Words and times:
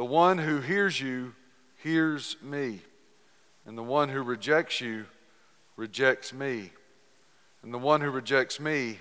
The 0.00 0.06
one 0.06 0.38
who 0.38 0.62
hears 0.62 0.98
you 0.98 1.34
hears 1.82 2.34
me, 2.40 2.80
and 3.66 3.76
the 3.76 3.82
one 3.82 4.08
who 4.08 4.22
rejects 4.22 4.80
you 4.80 5.04
rejects 5.76 6.32
me, 6.32 6.70
and 7.62 7.74
the 7.74 7.76
one 7.76 8.00
who 8.00 8.08
rejects 8.08 8.58
me 8.58 8.98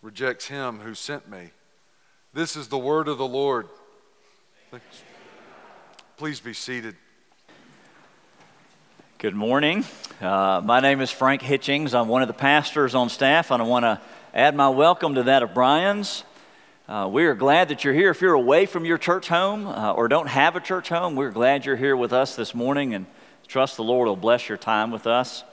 rejects 0.00 0.46
him 0.46 0.78
who 0.78 0.94
sent 0.94 1.28
me. 1.28 1.50
This 2.32 2.54
is 2.54 2.68
the 2.68 2.78
word 2.78 3.08
of 3.08 3.18
the 3.18 3.26
Lord. 3.26 3.66
Please 6.16 6.38
be 6.38 6.54
seated. 6.54 6.94
Good 9.18 9.34
morning. 9.34 9.84
Uh, 10.20 10.62
my 10.64 10.78
name 10.78 11.00
is 11.00 11.10
Frank 11.10 11.42
Hitchings. 11.42 11.94
I'm 11.94 12.06
one 12.06 12.22
of 12.22 12.28
the 12.28 12.34
pastors 12.34 12.94
on 12.94 13.08
staff, 13.08 13.50
and 13.50 13.60
I 13.60 13.66
want 13.66 13.82
to 13.82 14.00
add 14.32 14.54
my 14.54 14.68
welcome 14.68 15.16
to 15.16 15.24
that 15.24 15.42
of 15.42 15.52
Brian's. 15.52 16.22
Uh, 16.88 17.08
we 17.08 17.24
are 17.26 17.34
glad 17.36 17.68
that 17.68 17.84
you're 17.84 17.94
here. 17.94 18.10
If 18.10 18.20
you're 18.20 18.34
away 18.34 18.66
from 18.66 18.84
your 18.84 18.98
church 18.98 19.28
home 19.28 19.68
uh, 19.68 19.92
or 19.92 20.08
don't 20.08 20.26
have 20.26 20.56
a 20.56 20.60
church 20.60 20.88
home, 20.88 21.14
we're 21.14 21.30
glad 21.30 21.64
you're 21.64 21.76
here 21.76 21.96
with 21.96 22.12
us 22.12 22.34
this 22.34 22.56
morning 22.56 22.92
and 22.92 23.06
trust 23.46 23.76
the 23.76 23.84
Lord 23.84 24.08
will 24.08 24.16
bless 24.16 24.48
your 24.48 24.58
time 24.58 24.90
with 24.90 25.06
us. 25.06 25.44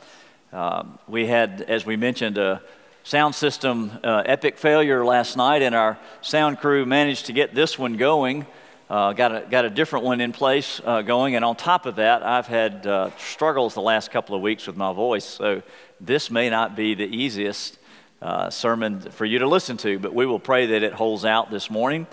Um, 0.52 0.98
we 1.08 1.28
had, 1.28 1.62
as 1.62 1.86
we 1.86 1.98
mentioned, 1.98 2.40
a 2.40 2.64
sound 3.04 3.36
system 3.36 3.92
uh, 4.04 4.24
epic 4.26 4.58
failure 4.58 5.06
last 5.06 5.38
night, 5.38 5.62
and 5.62 5.76
our 5.76 6.00
sound 6.22 6.58
crew 6.58 6.84
managed 6.88 7.28
to 7.28 7.34
get 7.34 7.54
this 7.54 7.78
one 7.78 7.96
going. 7.96 8.48
Uh, 8.90 9.14
got, 9.14 9.32
a, 9.32 9.48
got 9.52 9.66
a 9.66 9.70
different 9.70 10.06
one 10.06 10.22
in 10.22 10.32
place 10.32 10.82
uh, 10.84 11.04
going, 11.04 11.36
and 11.36 11.46
on 11.46 11.56
top 11.56 11.86
of 11.86 11.98
that, 11.98 12.24
I've 12.24 12.48
had 12.48 12.88
uh, 12.88 13.12
struggles 13.20 13.76
the 13.76 13.82
last 13.82 14.10
couple 14.10 14.36
of 14.36 14.42
weeks 14.42 14.66
with 14.66 14.76
my 14.76 14.94
voice, 14.94 15.26
so 15.26 15.62
this 16.02 16.32
may 16.32 16.50
not 16.50 16.76
be 16.76 16.96
the 16.96 17.06
easiest 17.06 17.78
uh, 18.22 18.50
sermon 18.50 19.00
for 19.00 19.26
you 19.26 19.40
to 19.40 19.48
listen 19.48 19.78
to, 19.78 20.00
but 20.00 20.14
we 20.14 20.26
will 20.26 20.40
pray 20.40 20.68
that 20.68 20.84
it 20.84 20.94
holds 20.94 21.26
out 21.26 21.52
this 21.52 21.70
morning. 21.70 22.08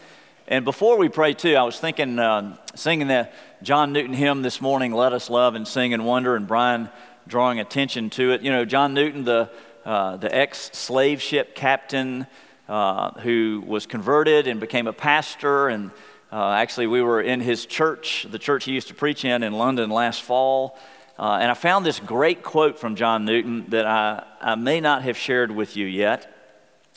And 0.48 0.64
before 0.64 0.96
we 0.96 1.08
pray, 1.08 1.34
too, 1.34 1.56
I 1.56 1.62
was 1.62 1.78
thinking, 1.78 2.18
uh, 2.18 2.56
singing 2.74 3.08
the 3.08 3.28
John 3.62 3.92
Newton 3.92 4.12
hymn 4.12 4.42
this 4.42 4.60
morning, 4.60 4.92
Let 4.92 5.12
Us 5.12 5.28
Love 5.28 5.54
and 5.54 5.66
Sing 5.66 5.92
and 5.92 6.04
Wonder, 6.04 6.36
and 6.36 6.46
Brian 6.46 6.88
drawing 7.26 7.58
attention 7.58 8.10
to 8.10 8.32
it. 8.32 8.42
You 8.42 8.52
know, 8.52 8.64
John 8.64 8.94
Newton, 8.94 9.24
the, 9.24 9.50
uh, 9.84 10.16
the 10.16 10.32
ex 10.34 10.70
slave 10.72 11.20
ship 11.20 11.54
captain 11.54 12.26
who 12.68 13.64
was 13.66 13.86
converted 13.86 14.46
and 14.46 14.60
became 14.60 14.86
a 14.86 14.92
pastor 14.92 15.68
and 15.68 15.90
uh, 16.32 16.50
actually, 16.50 16.88
we 16.88 17.02
were 17.02 17.22
in 17.22 17.40
his 17.40 17.66
church, 17.66 18.26
the 18.28 18.38
church 18.38 18.64
he 18.64 18.72
used 18.72 18.88
to 18.88 18.94
preach 18.94 19.24
in 19.24 19.44
in 19.44 19.52
London 19.52 19.90
last 19.90 20.22
fall. 20.22 20.76
Uh, 21.18 21.38
and 21.40 21.50
I 21.50 21.54
found 21.54 21.86
this 21.86 21.98
great 21.98 22.42
quote 22.42 22.78
from 22.78 22.94
John 22.94 23.24
Newton 23.24 23.66
that 23.68 23.86
I, 23.86 24.24
I 24.40 24.54
may 24.54 24.80
not 24.80 25.02
have 25.02 25.16
shared 25.16 25.50
with 25.50 25.76
you 25.76 25.86
yet. 25.86 26.32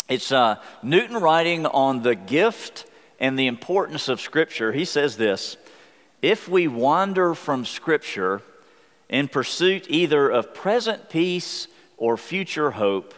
It's 0.09 0.31
uh, 0.31 0.57
Newton 0.83 1.17
writing 1.17 1.65
on 1.65 2.01
the 2.01 2.15
gift 2.15 2.85
and 3.19 3.37
the 3.37 3.47
importance 3.47 4.09
of 4.09 4.19
Scripture. 4.19 4.71
He 4.73 4.85
says 4.85 5.17
this 5.17 5.55
If 6.21 6.49
we 6.49 6.67
wander 6.67 7.33
from 7.33 7.65
Scripture 7.65 8.41
in 9.07 9.27
pursuit 9.27 9.85
either 9.89 10.29
of 10.29 10.53
present 10.53 11.09
peace 11.09 11.67
or 11.97 12.17
future 12.17 12.71
hope, 12.71 13.13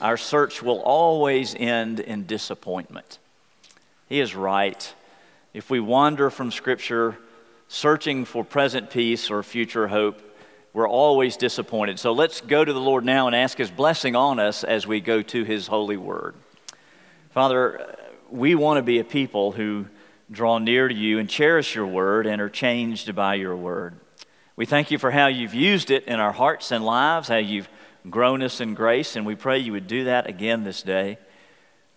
our 0.00 0.16
search 0.16 0.62
will 0.62 0.80
always 0.80 1.54
end 1.54 2.00
in 2.00 2.26
disappointment. 2.26 3.18
He 4.08 4.20
is 4.20 4.34
right 4.34 4.94
if 5.54 5.70
we 5.70 5.80
wander 5.80 6.28
from 6.28 6.52
Scripture 6.52 7.16
searching 7.68 8.24
for 8.24 8.44
present 8.44 8.90
peace 8.90 9.30
or 9.30 9.42
future 9.42 9.88
hope, 9.88 10.20
we're 10.76 10.86
always 10.86 11.38
disappointed. 11.38 11.98
So 11.98 12.12
let's 12.12 12.42
go 12.42 12.62
to 12.62 12.70
the 12.70 12.78
Lord 12.78 13.02
now 13.02 13.28
and 13.28 13.34
ask 13.34 13.56
His 13.56 13.70
blessing 13.70 14.14
on 14.14 14.38
us 14.38 14.62
as 14.62 14.86
we 14.86 15.00
go 15.00 15.22
to 15.22 15.42
His 15.42 15.66
holy 15.66 15.96
word. 15.96 16.34
Father, 17.30 17.96
we 18.28 18.54
want 18.54 18.76
to 18.76 18.82
be 18.82 18.98
a 18.98 19.04
people 19.04 19.52
who 19.52 19.86
draw 20.30 20.58
near 20.58 20.86
to 20.86 20.94
you 20.94 21.18
and 21.18 21.30
cherish 21.30 21.74
your 21.74 21.86
word 21.86 22.26
and 22.26 22.42
are 22.42 22.50
changed 22.50 23.14
by 23.14 23.36
your 23.36 23.56
word. 23.56 23.94
We 24.54 24.66
thank 24.66 24.90
you 24.90 24.98
for 24.98 25.10
how 25.10 25.28
you've 25.28 25.54
used 25.54 25.90
it 25.90 26.04
in 26.04 26.20
our 26.20 26.32
hearts 26.32 26.70
and 26.70 26.84
lives, 26.84 27.28
how 27.28 27.36
you've 27.36 27.70
grown 28.10 28.42
us 28.42 28.60
in 28.60 28.74
grace, 28.74 29.16
and 29.16 29.24
we 29.24 29.34
pray 29.34 29.60
you 29.60 29.72
would 29.72 29.88
do 29.88 30.04
that 30.04 30.26
again 30.26 30.64
this 30.64 30.82
day, 30.82 31.16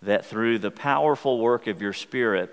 that 0.04 0.26
through 0.26 0.58
the 0.58 0.72
powerful 0.72 1.38
work 1.38 1.68
of 1.68 1.82
your 1.82 1.92
Spirit, 1.92 2.50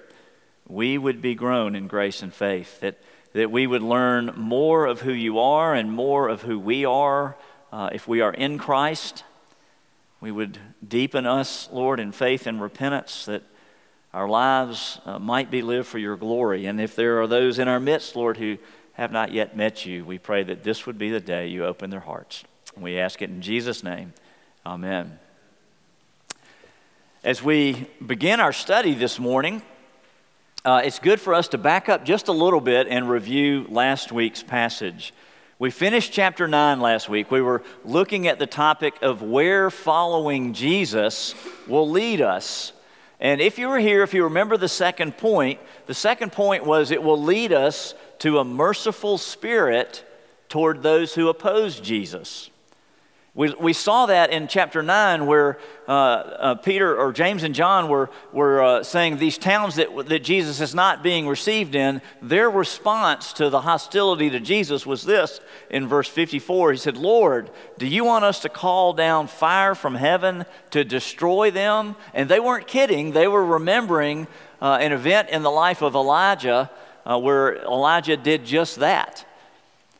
we 0.66 0.98
would 0.98 1.22
be 1.22 1.36
grown 1.36 1.76
in 1.76 1.86
grace 1.86 2.20
and 2.20 2.34
faith, 2.34 2.80
that, 2.80 2.98
that 3.36 3.50
we 3.50 3.66
would 3.66 3.82
learn 3.82 4.32
more 4.34 4.86
of 4.86 5.02
who 5.02 5.12
you 5.12 5.38
are 5.38 5.74
and 5.74 5.92
more 5.92 6.26
of 6.26 6.40
who 6.40 6.58
we 6.58 6.86
are 6.86 7.36
uh, 7.70 7.90
if 7.92 8.08
we 8.08 8.22
are 8.22 8.32
in 8.32 8.56
Christ. 8.56 9.24
We 10.22 10.32
would 10.32 10.58
deepen 10.86 11.26
us, 11.26 11.68
Lord, 11.70 12.00
in 12.00 12.12
faith 12.12 12.46
and 12.46 12.62
repentance, 12.62 13.26
that 13.26 13.42
our 14.14 14.26
lives 14.26 15.00
uh, 15.04 15.18
might 15.18 15.50
be 15.50 15.60
lived 15.60 15.86
for 15.86 15.98
your 15.98 16.16
glory. 16.16 16.64
And 16.64 16.80
if 16.80 16.96
there 16.96 17.20
are 17.20 17.26
those 17.26 17.58
in 17.58 17.68
our 17.68 17.78
midst, 17.78 18.16
Lord, 18.16 18.38
who 18.38 18.56
have 18.94 19.12
not 19.12 19.32
yet 19.32 19.54
met 19.54 19.84
you, 19.84 20.02
we 20.02 20.16
pray 20.16 20.42
that 20.42 20.64
this 20.64 20.86
would 20.86 20.96
be 20.96 21.10
the 21.10 21.20
day 21.20 21.48
you 21.48 21.66
open 21.66 21.90
their 21.90 22.00
hearts. 22.00 22.42
And 22.74 22.82
we 22.82 22.98
ask 22.98 23.20
it 23.20 23.28
in 23.28 23.42
Jesus' 23.42 23.84
name. 23.84 24.14
Amen. 24.64 25.18
As 27.22 27.42
we 27.42 27.86
begin 28.06 28.40
our 28.40 28.54
study 28.54 28.94
this 28.94 29.18
morning, 29.18 29.60
uh, 30.66 30.82
it's 30.84 30.98
good 30.98 31.20
for 31.20 31.32
us 31.32 31.46
to 31.46 31.58
back 31.58 31.88
up 31.88 32.04
just 32.04 32.26
a 32.26 32.32
little 32.32 32.60
bit 32.60 32.88
and 32.88 33.08
review 33.08 33.66
last 33.68 34.10
week's 34.10 34.42
passage. 34.42 35.14
We 35.60 35.70
finished 35.70 36.12
chapter 36.12 36.48
9 36.48 36.80
last 36.80 37.08
week. 37.08 37.30
We 37.30 37.40
were 37.40 37.62
looking 37.84 38.26
at 38.26 38.40
the 38.40 38.48
topic 38.48 39.00
of 39.00 39.22
where 39.22 39.70
following 39.70 40.54
Jesus 40.54 41.36
will 41.68 41.88
lead 41.88 42.20
us. 42.20 42.72
And 43.20 43.40
if 43.40 43.60
you 43.60 43.68
were 43.68 43.78
here, 43.78 44.02
if 44.02 44.12
you 44.12 44.24
remember 44.24 44.56
the 44.56 44.68
second 44.68 45.16
point, 45.16 45.60
the 45.86 45.94
second 45.94 46.32
point 46.32 46.66
was 46.66 46.90
it 46.90 47.00
will 47.00 47.22
lead 47.22 47.52
us 47.52 47.94
to 48.18 48.40
a 48.40 48.44
merciful 48.44 49.18
spirit 49.18 50.04
toward 50.48 50.82
those 50.82 51.14
who 51.14 51.28
oppose 51.28 51.78
Jesus. 51.78 52.50
We, 53.36 53.52
we 53.60 53.74
saw 53.74 54.06
that 54.06 54.30
in 54.30 54.48
chapter 54.48 54.82
9 54.82 55.26
where 55.26 55.58
uh, 55.86 55.92
uh, 55.92 56.54
Peter 56.54 56.96
or 56.96 57.12
James 57.12 57.42
and 57.42 57.54
John 57.54 57.90
were, 57.90 58.08
were 58.32 58.62
uh, 58.62 58.82
saying 58.82 59.18
these 59.18 59.36
towns 59.36 59.74
that, 59.74 59.94
that 60.08 60.24
Jesus 60.24 60.62
is 60.62 60.74
not 60.74 61.02
being 61.02 61.28
received 61.28 61.74
in, 61.74 62.00
their 62.22 62.48
response 62.48 63.34
to 63.34 63.50
the 63.50 63.60
hostility 63.60 64.30
to 64.30 64.40
Jesus 64.40 64.86
was 64.86 65.04
this 65.04 65.38
in 65.68 65.86
verse 65.86 66.08
54. 66.08 66.72
He 66.72 66.78
said, 66.78 66.96
Lord, 66.96 67.50
do 67.76 67.86
you 67.86 68.04
want 68.04 68.24
us 68.24 68.40
to 68.40 68.48
call 68.48 68.94
down 68.94 69.26
fire 69.26 69.74
from 69.74 69.96
heaven 69.96 70.46
to 70.70 70.82
destroy 70.82 71.50
them? 71.50 71.94
And 72.14 72.30
they 72.30 72.40
weren't 72.40 72.66
kidding, 72.66 73.12
they 73.12 73.28
were 73.28 73.44
remembering 73.44 74.28
uh, 74.62 74.78
an 74.80 74.92
event 74.92 75.28
in 75.28 75.42
the 75.42 75.50
life 75.50 75.82
of 75.82 75.94
Elijah 75.94 76.70
uh, 77.04 77.18
where 77.18 77.56
Elijah 77.56 78.16
did 78.16 78.46
just 78.46 78.76
that. 78.76 79.26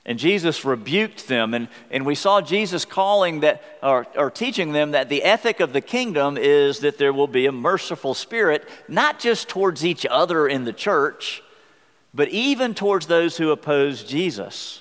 And 0.06 0.20
Jesus 0.20 0.64
rebuked 0.64 1.26
them. 1.26 1.52
And, 1.52 1.66
and 1.90 2.06
we 2.06 2.14
saw 2.14 2.40
Jesus 2.40 2.84
calling 2.84 3.40
that, 3.40 3.60
or, 3.82 4.06
or 4.16 4.30
teaching 4.30 4.72
them 4.72 4.92
that 4.92 5.08
the 5.08 5.24
ethic 5.24 5.58
of 5.58 5.72
the 5.72 5.80
kingdom 5.80 6.38
is 6.38 6.78
that 6.78 6.96
there 6.96 7.12
will 7.12 7.26
be 7.26 7.46
a 7.46 7.52
merciful 7.52 8.14
spirit, 8.14 8.66
not 8.86 9.18
just 9.18 9.48
towards 9.48 9.84
each 9.84 10.06
other 10.08 10.46
in 10.46 10.64
the 10.64 10.72
church, 10.72 11.42
but 12.14 12.28
even 12.28 12.72
towards 12.72 13.08
those 13.08 13.36
who 13.36 13.50
oppose 13.50 14.04
Jesus. 14.04 14.80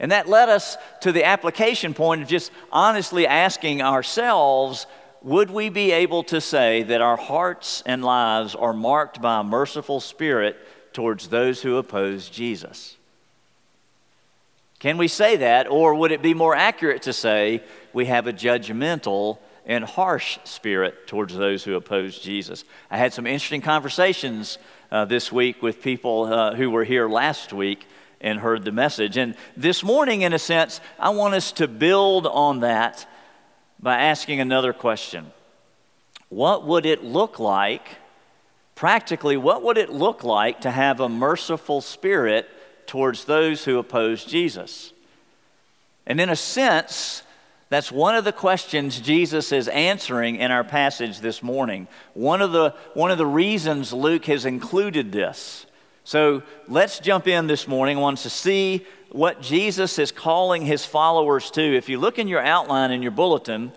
And 0.00 0.10
that 0.10 0.28
led 0.28 0.48
us 0.48 0.76
to 1.02 1.12
the 1.12 1.24
application 1.24 1.94
point 1.94 2.22
of 2.22 2.28
just 2.28 2.50
honestly 2.72 3.26
asking 3.26 3.80
ourselves 3.82 4.86
would 5.22 5.50
we 5.50 5.70
be 5.70 5.90
able 5.90 6.22
to 6.24 6.40
say 6.40 6.82
that 6.84 7.00
our 7.00 7.16
hearts 7.16 7.82
and 7.84 8.04
lives 8.04 8.54
are 8.54 8.72
marked 8.72 9.20
by 9.20 9.40
a 9.40 9.44
merciful 9.44 9.98
spirit 9.98 10.56
towards 10.92 11.28
those 11.28 11.62
who 11.62 11.78
oppose 11.78 12.28
Jesus? 12.28 12.95
Can 14.78 14.98
we 14.98 15.08
say 15.08 15.36
that? 15.36 15.68
Or 15.68 15.94
would 15.94 16.12
it 16.12 16.22
be 16.22 16.34
more 16.34 16.54
accurate 16.54 17.02
to 17.02 17.12
say 17.12 17.62
we 17.92 18.06
have 18.06 18.26
a 18.26 18.32
judgmental 18.32 19.38
and 19.64 19.84
harsh 19.84 20.38
spirit 20.44 21.06
towards 21.06 21.34
those 21.34 21.64
who 21.64 21.74
oppose 21.74 22.18
Jesus? 22.18 22.64
I 22.90 22.98
had 22.98 23.12
some 23.12 23.26
interesting 23.26 23.62
conversations 23.62 24.58
uh, 24.90 25.06
this 25.06 25.32
week 25.32 25.62
with 25.62 25.82
people 25.82 26.24
uh, 26.24 26.54
who 26.54 26.70
were 26.70 26.84
here 26.84 27.08
last 27.08 27.52
week 27.52 27.86
and 28.20 28.38
heard 28.38 28.64
the 28.64 28.72
message. 28.72 29.16
And 29.16 29.34
this 29.56 29.82
morning, 29.82 30.22
in 30.22 30.32
a 30.32 30.38
sense, 30.38 30.80
I 30.98 31.10
want 31.10 31.34
us 31.34 31.52
to 31.52 31.68
build 31.68 32.26
on 32.26 32.60
that 32.60 33.06
by 33.80 33.98
asking 33.98 34.40
another 34.40 34.72
question 34.72 35.32
What 36.28 36.66
would 36.66 36.86
it 36.86 37.02
look 37.02 37.38
like? 37.38 37.96
Practically, 38.74 39.38
what 39.38 39.62
would 39.62 39.78
it 39.78 39.88
look 39.88 40.22
like 40.22 40.60
to 40.60 40.70
have 40.70 41.00
a 41.00 41.08
merciful 41.08 41.80
spirit 41.80 42.46
towards 42.86 43.24
those 43.24 43.64
who 43.64 43.78
oppose 43.78 44.24
Jesus. 44.24 44.92
And 46.06 46.20
in 46.20 46.28
a 46.28 46.36
sense, 46.36 47.22
that's 47.68 47.90
one 47.90 48.14
of 48.14 48.24
the 48.24 48.32
questions 48.32 49.00
Jesus 49.00 49.50
is 49.50 49.66
answering 49.68 50.36
in 50.36 50.52
our 50.52 50.62
passage 50.62 51.18
this 51.18 51.42
morning. 51.42 51.88
One 52.14 52.40
of 52.40 52.52
the, 52.52 52.74
one 52.94 53.10
of 53.10 53.18
the 53.18 53.26
reasons 53.26 53.92
Luke 53.92 54.26
has 54.26 54.44
included 54.44 55.10
this. 55.10 55.66
So 56.04 56.44
let's 56.68 57.00
jump 57.00 57.26
in 57.26 57.48
this 57.48 57.66
morning. 57.66 57.98
I 57.98 58.00
want 58.00 58.18
to 58.18 58.30
see 58.30 58.86
what 59.10 59.42
Jesus 59.42 59.98
is 59.98 60.12
calling 60.12 60.64
his 60.64 60.84
followers 60.84 61.50
to. 61.52 61.60
If 61.76 61.88
you 61.88 61.98
look 61.98 62.20
in 62.20 62.28
your 62.28 62.40
outline 62.40 62.92
in 62.92 63.02
your 63.02 63.10
bulletin, 63.10 63.72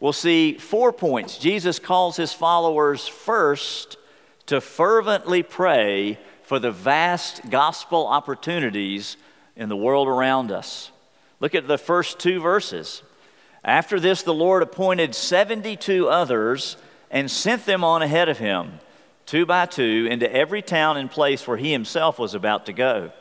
we'll 0.00 0.14
see 0.14 0.54
four 0.54 0.94
points. 0.94 1.36
Jesus 1.36 1.78
calls 1.78 2.16
his 2.16 2.32
followers 2.32 3.06
first 3.06 3.98
to 4.46 4.62
fervently 4.62 5.42
pray 5.42 6.18
for 6.48 6.58
the 6.58 6.72
vast 6.72 7.50
gospel 7.50 8.06
opportunities 8.06 9.18
in 9.54 9.68
the 9.68 9.76
world 9.76 10.08
around 10.08 10.50
us. 10.50 10.90
Look 11.40 11.54
at 11.54 11.68
the 11.68 11.76
first 11.76 12.18
two 12.18 12.40
verses. 12.40 13.02
After 13.62 14.00
this, 14.00 14.22
the 14.22 14.32
Lord 14.32 14.62
appointed 14.62 15.14
72 15.14 16.08
others 16.08 16.78
and 17.10 17.30
sent 17.30 17.66
them 17.66 17.84
on 17.84 18.00
ahead 18.00 18.30
of 18.30 18.38
him, 18.38 18.80
two 19.26 19.44
by 19.44 19.66
two, 19.66 20.08
into 20.10 20.32
every 20.32 20.62
town 20.62 20.96
and 20.96 21.10
place 21.10 21.46
where 21.46 21.58
he 21.58 21.70
himself 21.70 22.18
was 22.18 22.32
about 22.32 22.64
to 22.64 22.72
go. 22.72 23.12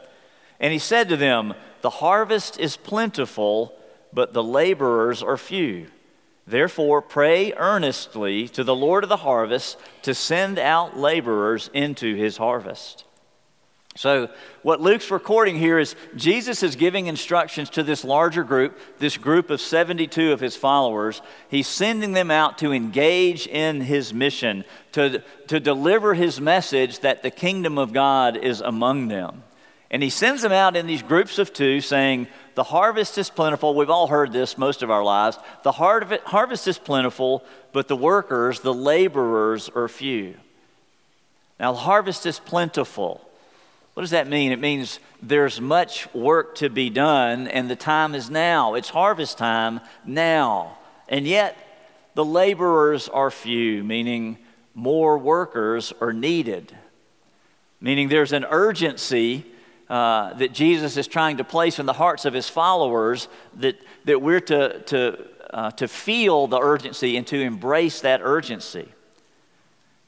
And 0.61 0.71
he 0.71 0.79
said 0.79 1.09
to 1.09 1.17
them, 1.17 1.53
The 1.81 1.89
harvest 1.89 2.57
is 2.57 2.77
plentiful, 2.77 3.77
but 4.13 4.31
the 4.31 4.43
laborers 4.43 5.21
are 5.21 5.35
few. 5.35 5.87
Therefore, 6.45 7.01
pray 7.01 7.51
earnestly 7.57 8.47
to 8.47 8.63
the 8.63 8.73
Lord 8.73 9.03
of 9.03 9.09
the 9.09 9.17
harvest 9.17 9.77
to 10.03 10.15
send 10.15 10.57
out 10.57 10.97
laborers 10.97 11.69
into 11.73 12.15
his 12.15 12.37
harvest. 12.37 13.03
So, 13.97 14.29
what 14.61 14.79
Luke's 14.79 15.09
recording 15.09 15.57
here 15.57 15.79
is 15.79 15.95
Jesus 16.15 16.61
is 16.61 16.75
giving 16.75 17.07
instructions 17.07 17.71
to 17.71 17.81
this 17.81 18.03
larger 18.03 18.43
group, 18.43 18.77
this 18.99 19.17
group 19.17 19.49
of 19.49 19.59
72 19.59 20.31
of 20.31 20.39
his 20.39 20.55
followers. 20.55 21.23
He's 21.49 21.67
sending 21.67 22.13
them 22.13 22.29
out 22.29 22.59
to 22.59 22.71
engage 22.71 23.47
in 23.47 23.81
his 23.81 24.13
mission, 24.13 24.65
to, 24.91 25.23
to 25.47 25.59
deliver 25.59 26.13
his 26.13 26.39
message 26.39 26.99
that 26.99 27.23
the 27.23 27.31
kingdom 27.31 27.79
of 27.79 27.91
God 27.91 28.37
is 28.37 28.61
among 28.61 29.07
them. 29.07 29.43
And 29.89 30.03
he 30.03 30.11
sends 30.11 30.43
them 30.43 30.51
out 30.51 30.75
in 30.75 30.85
these 30.85 31.01
groups 31.01 31.39
of 31.39 31.51
two, 31.51 31.81
saying, 31.81 32.27
The 32.53 32.65
harvest 32.65 33.17
is 33.17 33.31
plentiful. 33.31 33.73
We've 33.73 33.89
all 33.89 34.05
heard 34.05 34.31
this 34.31 34.59
most 34.59 34.83
of 34.83 34.91
our 34.91 35.03
lives. 35.03 35.39
The 35.63 35.71
harvest 35.71 36.67
is 36.67 36.77
plentiful, 36.77 37.43
but 37.71 37.87
the 37.87 37.95
workers, 37.95 38.59
the 38.59 38.75
laborers, 38.75 39.69
are 39.69 39.87
few. 39.87 40.35
Now, 41.59 41.71
the 41.71 41.79
harvest 41.79 42.27
is 42.27 42.37
plentiful. 42.37 43.26
What 43.97 44.03
does 44.03 44.11
that 44.11 44.27
mean? 44.27 44.51
It 44.51 44.59
means 44.59 44.99
there's 45.23 45.59
much 45.59 46.07
work 46.13 46.53
to 46.57 46.69
be 46.69 46.91
done, 46.91 47.47
and 47.47 47.67
the 47.67 47.75
time 47.75 48.13
is 48.13 48.29
now. 48.29 48.75
It's 48.75 48.89
harvest 48.89 49.39
time 49.39 49.81
now. 50.05 50.77
And 51.09 51.25
yet, 51.25 51.57
the 52.13 52.23
laborers 52.23 53.09
are 53.09 53.31
few, 53.31 53.83
meaning 53.83 54.37
more 54.75 55.17
workers 55.17 55.93
are 55.99 56.13
needed. 56.13 56.77
Meaning 57.81 58.09
there's 58.09 58.33
an 58.33 58.45
urgency 58.47 59.47
uh, 59.89 60.35
that 60.35 60.53
Jesus 60.53 60.95
is 60.95 61.07
trying 61.07 61.37
to 61.37 61.43
place 61.43 61.79
in 61.79 61.87
the 61.87 61.93
hearts 61.93 62.25
of 62.25 62.35
his 62.35 62.47
followers 62.47 63.27
that, 63.55 63.81
that 64.05 64.21
we're 64.21 64.41
to, 64.41 64.79
to, 64.81 65.25
uh, 65.49 65.71
to 65.71 65.87
feel 65.87 66.45
the 66.45 66.59
urgency 66.59 67.17
and 67.17 67.25
to 67.25 67.41
embrace 67.41 68.01
that 68.01 68.21
urgency. 68.23 68.89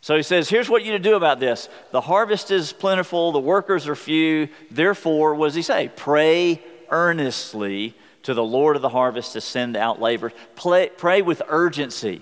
So 0.02 0.16
he 0.16 0.24
says, 0.24 0.50
Here's 0.50 0.70
what 0.70 0.84
you 0.84 0.94
to 0.94 1.00
do 1.00 1.16
about 1.16 1.40
this. 1.40 1.70
The 1.92 2.02
harvest 2.02 2.52
is 2.52 2.74
plentiful, 2.74 3.32
the 3.32 3.40
workers 3.40 3.88
are 3.88 3.96
few. 3.96 4.50
Therefore, 4.72 5.36
what 5.36 5.48
does 5.48 5.56
he 5.56 5.62
say? 5.62 5.92
Pray 5.96 6.64
earnestly 6.90 7.96
to 8.24 8.34
the 8.34 8.44
Lord 8.44 8.76
of 8.76 8.82
the 8.82 8.90
harvest 8.90 9.34
to 9.34 9.42
send 9.42 9.76
out 9.76 10.02
laborers. 10.02 10.34
Pray, 10.56 10.90
pray 10.96 11.22
with 11.22 11.42
urgency. 11.48 12.22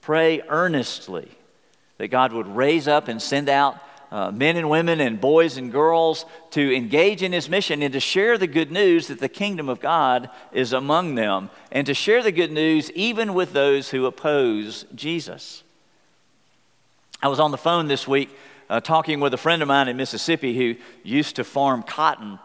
Pray 0.00 0.42
earnestly 0.48 1.30
that 1.98 2.08
God 2.08 2.32
would 2.32 2.48
raise 2.48 2.88
up 2.88 3.08
and 3.08 3.20
send 3.20 3.48
out 3.48 3.78
uh, 4.10 4.30
men 4.30 4.56
and 4.56 4.70
women 4.70 5.00
and 5.00 5.20
boys 5.20 5.56
and 5.56 5.72
girls 5.72 6.24
to 6.50 6.76
engage 6.76 7.22
in 7.22 7.32
his 7.32 7.48
mission 7.48 7.82
and 7.82 7.92
to 7.92 8.00
share 8.00 8.38
the 8.38 8.46
good 8.46 8.70
news 8.70 9.08
that 9.08 9.18
the 9.18 9.28
kingdom 9.28 9.68
of 9.68 9.80
God 9.80 10.30
is 10.52 10.72
among 10.72 11.14
them 11.14 11.50
and 11.72 11.86
to 11.86 11.94
share 11.94 12.22
the 12.22 12.30
good 12.30 12.52
news 12.52 12.90
even 12.92 13.34
with 13.34 13.52
those 13.52 13.90
who 13.90 14.06
oppose 14.06 14.84
Jesus. 14.94 15.64
I 17.24 17.28
was 17.28 17.40
on 17.40 17.52
the 17.52 17.56
phone 17.56 17.88
this 17.88 18.06
week 18.06 18.28
uh, 18.68 18.80
talking 18.80 19.18
with 19.18 19.32
a 19.32 19.38
friend 19.38 19.62
of 19.62 19.68
mine 19.68 19.88
in 19.88 19.96
Mississippi 19.96 20.54
who 20.54 20.74
used 21.02 21.36
to 21.36 21.44
farm 21.44 21.82
cotton. 21.82 22.38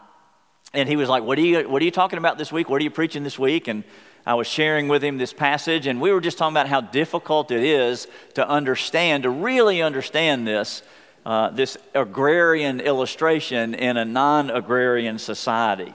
And 0.72 0.88
he 0.88 0.96
was 0.96 1.06
like, 1.06 1.22
what 1.22 1.36
are, 1.36 1.42
you, 1.42 1.68
what 1.68 1.82
are 1.82 1.84
you 1.84 1.90
talking 1.90 2.16
about 2.16 2.38
this 2.38 2.50
week? 2.50 2.70
What 2.70 2.80
are 2.80 2.84
you 2.84 2.90
preaching 2.90 3.22
this 3.22 3.38
week? 3.38 3.68
And 3.68 3.84
I 4.24 4.32
was 4.36 4.46
sharing 4.46 4.88
with 4.88 5.04
him 5.04 5.18
this 5.18 5.34
passage, 5.34 5.86
and 5.86 6.00
we 6.00 6.10
were 6.12 6.20
just 6.22 6.38
talking 6.38 6.54
about 6.54 6.66
how 6.66 6.80
difficult 6.80 7.50
it 7.50 7.62
is 7.62 8.08
to 8.36 8.48
understand, 8.48 9.24
to 9.24 9.28
really 9.28 9.82
understand 9.82 10.46
this, 10.46 10.82
uh, 11.26 11.50
this 11.50 11.76
agrarian 11.94 12.80
illustration 12.80 13.74
in 13.74 13.98
a 13.98 14.06
non 14.06 14.48
agrarian 14.48 15.18
society. 15.18 15.92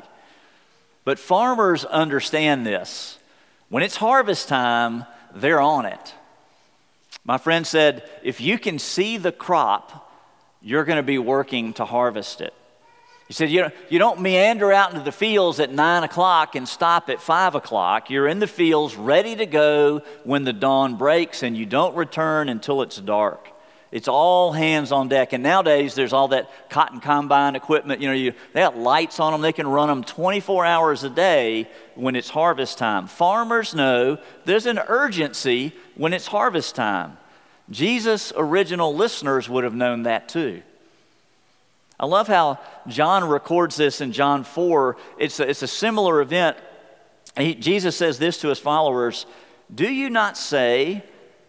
But 1.05 1.17
farmers 1.17 1.85
understand 1.85 2.67
this. 2.67 3.17
When 3.69 3.81
it's 3.81 3.95
harvest 3.95 4.47
time, 4.47 5.05
they're 5.33 5.59
on 5.59 5.87
it. 5.87 6.13
My 7.25 7.39
friend 7.39 7.65
said, 7.65 8.07
if 8.23 8.39
you 8.39 8.59
can 8.59 8.77
see 8.77 9.17
the 9.17 9.31
crop, 9.31 10.11
you're 10.61 10.85
going 10.85 10.97
to 10.97 11.03
be 11.03 11.17
working 11.17 11.73
to 11.73 11.85
harvest 11.85 12.39
it. 12.39 12.53
He 13.27 13.33
said, 13.33 13.49
you, 13.49 13.63
know, 13.63 13.71
you 13.89 13.97
don't 13.97 14.21
meander 14.21 14.71
out 14.71 14.91
into 14.91 15.03
the 15.03 15.11
fields 15.11 15.59
at 15.59 15.71
9 15.71 16.03
o'clock 16.03 16.55
and 16.55 16.67
stop 16.67 17.09
at 17.09 17.19
5 17.19 17.55
o'clock. 17.55 18.11
You're 18.11 18.27
in 18.27 18.37
the 18.37 18.47
fields 18.47 18.95
ready 18.95 19.35
to 19.35 19.47
go 19.47 20.03
when 20.23 20.43
the 20.43 20.53
dawn 20.53 20.95
breaks, 20.95 21.41
and 21.41 21.57
you 21.57 21.65
don't 21.65 21.95
return 21.95 22.49
until 22.49 22.83
it's 22.83 22.97
dark. 22.97 23.49
It's 23.91 24.07
all 24.07 24.51
hands 24.51 24.91
on 24.91 25.07
deck. 25.07 25.33
And 25.33 25.43
nowadays, 25.43 25.95
there's 25.95 26.13
all 26.13 26.29
that 26.29 26.49
cotton 26.69 26.99
combine 26.99 27.55
equipment. 27.55 28.01
You 28.01 28.07
know, 28.07 28.13
you, 28.13 28.33
they 28.53 28.61
got 28.61 28.77
lights 28.77 29.19
on 29.19 29.31
them. 29.31 29.41
They 29.41 29.53
can 29.53 29.67
run 29.67 29.87
them 29.87 30.03
24 30.03 30.65
hours 30.65 31.03
a 31.03 31.09
day 31.09 31.69
when 31.93 32.15
it's 32.15 32.29
harvest 32.29 32.77
time. 32.77 33.07
Farmers 33.07 33.73
know 33.73 34.17
there's 34.45 34.65
an 34.65 34.79
urgency 34.79 35.73
when 35.95 36.13
it's 36.13 36.27
harvest 36.27 36.75
time. 36.75 37.17
Jesus' 37.69 38.33
original 38.35 38.93
listeners 38.93 39.49
would 39.49 39.63
have 39.63 39.75
known 39.75 40.03
that 40.03 40.29
too. 40.29 40.61
I 41.99 42.05
love 42.05 42.27
how 42.27 42.59
John 42.87 43.23
records 43.23 43.77
this 43.77 44.01
in 44.01 44.11
John 44.11 44.43
4. 44.43 44.97
It's 45.17 45.39
a, 45.39 45.49
it's 45.49 45.61
a 45.61 45.67
similar 45.67 46.21
event. 46.21 46.57
He, 47.37 47.55
Jesus 47.55 47.95
says 47.95 48.19
this 48.19 48.37
to 48.39 48.49
his 48.49 48.59
followers 48.59 49.25
Do 49.73 49.91
you 49.91 50.09
not 50.09 50.37
say 50.37 51.03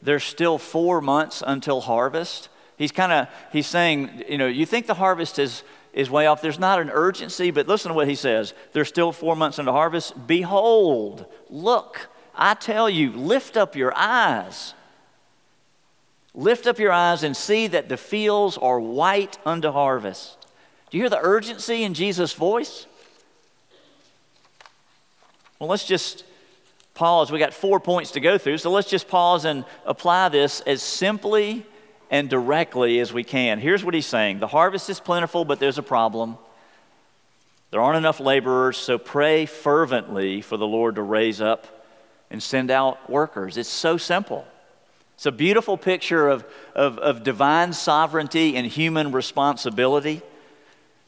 there's 0.07 0.25
still 0.25 0.59
four 0.59 1.01
months 1.01 1.43
until 1.47 1.81
harvest? 1.81 2.49
He's 2.79 2.93
kind 2.93 3.13
of 3.13 3.29
he's 3.53 3.67
saying, 3.67 4.25
you 4.29 4.39
know, 4.39 4.47
you 4.47 4.65
think 4.65 4.87
the 4.87 4.95
harvest 4.95 5.39
is 5.39 5.63
is 5.93 6.11
way 6.11 6.27
off. 6.27 6.43
There's 6.43 6.59
not 6.59 6.81
an 6.81 6.91
urgency, 6.91 7.51
but 7.51 7.67
listen 7.67 7.89
to 7.89 7.95
what 7.95 8.07
he 8.07 8.15
says. 8.15 8.53
There's 8.73 8.89
still 8.89 9.13
four 9.13 9.35
months 9.35 9.59
until 9.59 9.73
harvest. 9.73 10.27
Behold, 10.27 11.25
look, 11.49 12.09
I 12.35 12.55
tell 12.55 12.89
you, 12.89 13.13
lift 13.13 13.57
up 13.57 13.75
your 13.75 13.97
eyes. 13.97 14.75
Lift 16.35 16.67
up 16.67 16.79
your 16.79 16.93
eyes 16.93 17.23
and 17.23 17.35
see 17.35 17.67
that 17.69 17.89
the 17.89 17.97
fields 17.97 18.59
are 18.59 18.79
white 18.79 19.39
unto 19.47 19.73
harvest. 19.73 20.37
Do 20.91 20.99
you 20.99 21.05
hear 21.05 21.11
the 21.11 21.21
urgency 21.21 21.83
in 21.83 21.95
Jesus' 21.95 22.35
voice? 22.35 22.87
Well, 25.59 25.71
let's 25.71 25.87
just 25.87 26.25
pause. 26.97 27.31
We 27.31 27.39
got 27.39 27.55
four 27.55 27.79
points 27.79 28.13
to 28.13 28.21
go 28.21 28.39
through, 28.39 28.59
so 28.59 28.71
let's 28.71 28.91
just 28.91 29.07
pause 29.07 29.45
and 29.45 29.65
apply 29.85 30.31
this 30.31 30.61
as 30.63 30.83
simply 30.83 31.65
and 32.11 32.29
directly 32.29 32.99
as 32.99 33.13
we 33.13 33.23
can. 33.23 33.59
Here's 33.61 33.85
what 33.85 33.95
he's 33.95 34.07
saying 34.07 34.41
The 34.41 34.49
harvest 34.49 34.91
is 34.91 34.99
plentiful, 34.99 35.45
but 35.45 35.61
there's 35.61 35.79
a 35.79 35.83
problem. 35.83 36.39
There 37.71 37.81
aren't 37.81 37.99
enough 37.99 38.21
laborers, 38.21 38.77
so 38.77 38.97
pray 38.97 39.45
fervently 39.47 40.41
for 40.41 40.57
the 40.57 40.67
Lord 40.67 40.97
to 40.97 41.03
raise 41.03 41.41
up 41.41 41.67
and 42.31 42.43
send 42.43 42.71
out 42.71 43.11
workers. 43.11 43.57
It's 43.57 43.69
so 43.69 43.97
simple. 43.97 44.47
It's 45.15 45.27
a 45.27 45.33
beautiful 45.33 45.77
picture 45.77 46.29
of, 46.29 46.45
of, 46.75 46.99
of, 46.99 47.23
divine 47.23 47.73
sovereignty 47.73 48.55
and 48.57 48.67
human 48.67 49.13
responsibility. 49.13 50.23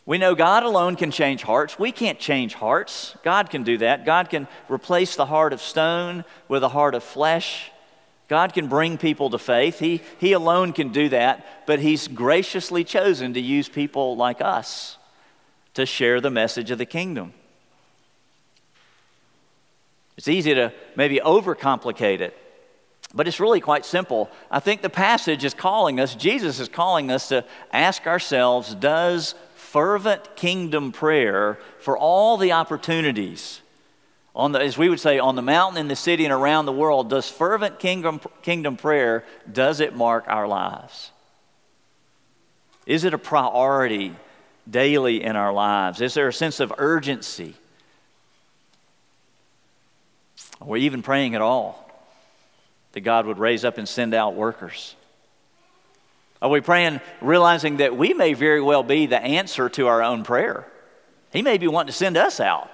We 0.09 0.17
know 0.17 0.35
God 0.35 0.63
alone 0.63 0.97
can 0.97 1.11
change 1.11 1.43
hearts. 1.43 1.79
We 1.79 1.93
can't 1.93 2.19
change 2.19 2.55
hearts. 2.55 3.15
God 3.23 3.51
can 3.51 3.63
do 3.63 3.77
that. 3.77 4.07
God 4.07 4.31
can 4.31 4.49
replace 4.67 5.17
the 5.17 5.27
heart 5.27 5.53
of 5.53 5.61
stone 5.61 6.25
with 6.49 6.65
a 6.65 6.71
heart 6.71 6.95
of 6.95 7.05
flesh. 7.05 7.71
God 8.27 8.55
can 8.55 8.69
bring 8.69 8.97
people 8.97 9.29
to 9.29 9.39
faith. 9.39 9.79
He, 9.79 10.01
he 10.19 10.33
alone 10.33 10.73
can 10.73 10.93
do 10.93 11.11
that, 11.11 11.67
but 11.67 11.79
He's 11.79 12.09
graciously 12.09 12.85
chosen 12.85 13.35
to 13.35 13.41
use 13.41 13.69
people 13.69 14.17
like 14.17 14.41
us 14.41 14.97
to 15.75 15.85
share 15.85 16.23
the 16.23 16.31
message 16.31 16.71
of 16.71 16.79
the 16.79 16.87
kingdom. 16.87 17.35
It's 20.17 20.29
easy 20.29 20.55
to 20.55 20.73
maybe 20.97 21.21
overcomplicate 21.23 22.21
it. 22.21 22.35
But 23.15 23.29
it's 23.29 23.41
really 23.41 23.61
quite 23.61 23.85
simple. 23.85 24.31
I 24.51 24.61
think 24.61 24.81
the 24.81 24.91
passage 24.91 25.45
is 25.45 25.53
calling 25.53 26.01
us, 26.01 26.15
Jesus 26.15 26.61
is 26.61 26.69
calling 26.69 27.11
us 27.11 27.29
to 27.29 27.45
ask 27.73 28.07
ourselves 28.07 28.75
Does 28.75 29.35
fervent 29.73 30.37
kingdom 30.37 30.93
prayer 30.93 31.59
for 31.79 31.97
all 31.97 32.37
the 32.37 32.53
opportunities, 32.53 33.61
on 34.35 34.53
the, 34.53 34.61
as 34.61 34.79
we 34.79 34.89
would 34.89 35.01
say, 35.01 35.19
on 35.19 35.35
the 35.35 35.43
mountain, 35.43 35.81
in 35.81 35.89
the 35.89 35.97
city, 35.97 36.25
and 36.25 36.33
around 36.33 36.67
the 36.67 36.73
world, 36.73 37.11
does 37.11 37.29
fervent 37.29 37.79
kingdom, 37.79 38.21
kingdom 38.43 38.77
prayer, 38.77 39.25
does 39.51 39.81
it 39.81 39.95
mark 39.95 40.25
our 40.29 40.47
lives? 40.47 41.11
Is 42.87 43.05
it 43.05 43.15
a 43.15 43.19
priority 43.19 44.15
daily 44.71 45.23
in 45.23 45.37
our 45.37 45.53
lives? 45.53 46.01
Is 46.01 46.15
there 46.15 46.29
a 46.29 46.33
sense 46.33 46.61
of 46.61 46.73
urgency? 46.79 47.55
We 50.65 50.81
even 50.81 51.03
praying 51.03 51.35
at 51.35 51.41
all? 51.41 51.89
that 52.93 53.01
God 53.01 53.27
would 53.27 53.39
raise 53.39 53.65
up 53.65 53.79
and 53.79 53.89
send 53.89 54.15
out 54.15 54.35
workers? 54.35 54.97
Are 56.41 56.49
we 56.49 56.61
praying, 56.61 57.01
realizing 57.21 57.79
that 57.79 57.97
we 57.97 58.15
may 58.15 58.35
very 58.35 58.61
well 58.61 58.83
be 58.83 59.07
the 59.07 59.21
answer 59.21 59.69
to 59.71 59.89
our 59.89 60.03
own 60.03 60.23
prayer? 60.23 60.67
He 61.33 61.43
may 61.43 61.59
be 61.59 61.67
wanting 61.67 61.89
to 61.89 61.93
send 61.93 62.17
us 62.17 62.41
out. 62.41 62.71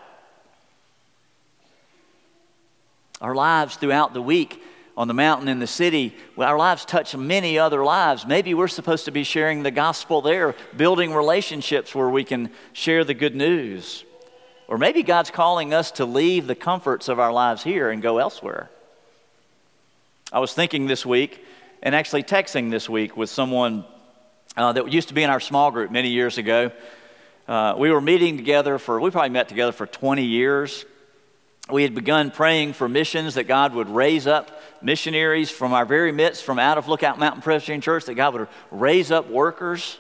Our 3.20 3.34
lives 3.34 3.76
throughout 3.76 4.12
the 4.12 4.20
week 4.20 4.62
on 4.96 5.08
the 5.08 5.14
mountain 5.14 5.48
in 5.48 5.58
the 5.58 5.66
city, 5.66 6.14
our 6.36 6.58
lives 6.58 6.84
touch 6.84 7.16
many 7.16 7.58
other 7.58 7.82
lives. 7.82 8.26
Maybe 8.26 8.54
we're 8.54 8.68
supposed 8.68 9.06
to 9.06 9.10
be 9.10 9.24
sharing 9.24 9.62
the 9.62 9.70
gospel 9.70 10.20
there, 10.20 10.54
building 10.76 11.14
relationships 11.14 11.94
where 11.94 12.10
we 12.10 12.22
can 12.22 12.50
share 12.72 13.02
the 13.02 13.14
good 13.14 13.34
news. 13.34 14.04
Or 14.68 14.78
maybe 14.78 15.02
God's 15.02 15.30
calling 15.30 15.74
us 15.74 15.90
to 15.92 16.04
leave 16.04 16.46
the 16.46 16.54
comforts 16.54 17.08
of 17.08 17.18
our 17.18 17.32
lives 17.32 17.64
here 17.64 17.90
and 17.90 18.02
go 18.02 18.18
elsewhere. 18.18 18.70
I 20.32 20.38
was 20.38 20.52
thinking 20.52 20.86
this 20.86 21.04
week 21.04 21.44
and 21.84 21.94
actually 21.94 22.22
texting 22.22 22.70
this 22.70 22.88
week 22.88 23.14
with 23.14 23.28
someone 23.28 23.84
uh, 24.56 24.72
that 24.72 24.90
used 24.90 25.08
to 25.08 25.14
be 25.14 25.22
in 25.22 25.28
our 25.28 25.38
small 25.38 25.70
group 25.70 25.90
many 25.90 26.08
years 26.08 26.38
ago. 26.38 26.72
Uh, 27.46 27.74
we 27.76 27.90
were 27.90 28.00
meeting 28.00 28.38
together 28.38 28.78
for, 28.78 28.98
we 28.98 29.10
probably 29.10 29.28
met 29.28 29.50
together 29.50 29.70
for 29.70 29.86
20 29.86 30.24
years. 30.24 30.86
We 31.70 31.82
had 31.82 31.94
begun 31.94 32.30
praying 32.30 32.72
for 32.72 32.88
missions 32.88 33.34
that 33.34 33.44
God 33.44 33.74
would 33.74 33.90
raise 33.90 34.26
up 34.26 34.62
missionaries 34.80 35.50
from 35.50 35.74
our 35.74 35.84
very 35.84 36.10
midst, 36.10 36.42
from 36.42 36.58
out 36.58 36.78
of 36.78 36.88
Lookout 36.88 37.18
Mountain 37.18 37.42
Presbyterian 37.42 37.82
Church, 37.82 38.06
that 38.06 38.14
God 38.14 38.32
would 38.32 38.48
raise 38.70 39.10
up 39.10 39.28
workers. 39.28 39.98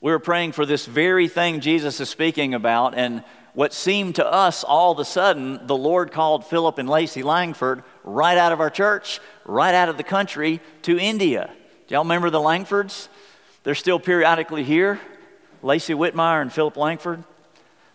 We 0.00 0.12
were 0.12 0.20
praying 0.20 0.52
for 0.52 0.66
this 0.66 0.86
very 0.86 1.26
thing 1.26 1.60
Jesus 1.60 1.98
is 1.98 2.08
speaking 2.08 2.54
about, 2.54 2.94
and 2.94 3.24
what 3.54 3.72
seemed 3.72 4.16
to 4.16 4.26
us 4.26 4.64
all 4.64 4.92
of 4.92 4.98
a 4.98 5.04
sudden, 5.04 5.66
the 5.66 5.76
Lord 5.76 6.10
called 6.10 6.44
Philip 6.44 6.78
and 6.78 6.88
Lacey 6.88 7.22
Langford 7.22 7.84
right 8.02 8.36
out 8.36 8.52
of 8.52 8.60
our 8.60 8.70
church, 8.70 9.20
right 9.44 9.74
out 9.74 9.88
of 9.88 9.96
the 9.96 10.02
country 10.02 10.60
to 10.82 10.98
India. 10.98 11.50
Do 11.86 11.94
y'all 11.94 12.04
remember 12.04 12.30
the 12.30 12.40
Langfords? 12.40 13.08
They're 13.62 13.74
still 13.74 14.00
periodically 14.00 14.64
here. 14.64 15.00
Lacey 15.62 15.94
Whitmire 15.94 16.42
and 16.42 16.52
Philip 16.52 16.76
Langford. 16.76 17.24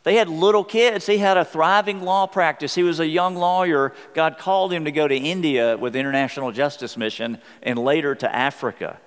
They 0.04 0.16
had 0.16 0.30
little 0.30 0.64
kids. 0.64 1.06
He 1.06 1.18
had 1.18 1.38
a 1.38 1.44
thriving 1.44 2.02
law 2.02 2.26
practice. 2.26 2.74
He 2.74 2.84
was 2.84 3.00
a 3.00 3.06
young 3.06 3.36
lawyer. 3.36 3.94
God 4.14 4.38
called 4.38 4.72
him 4.72 4.86
to 4.86 4.92
go 4.92 5.08
to 5.08 5.16
India 5.16 5.78
with 5.78 5.94
the 5.94 6.00
International 6.00 6.52
Justice 6.52 6.96
Mission 6.96 7.38
and 7.62 7.78
later 7.78 8.16
to 8.16 8.34
Africa. 8.34 8.98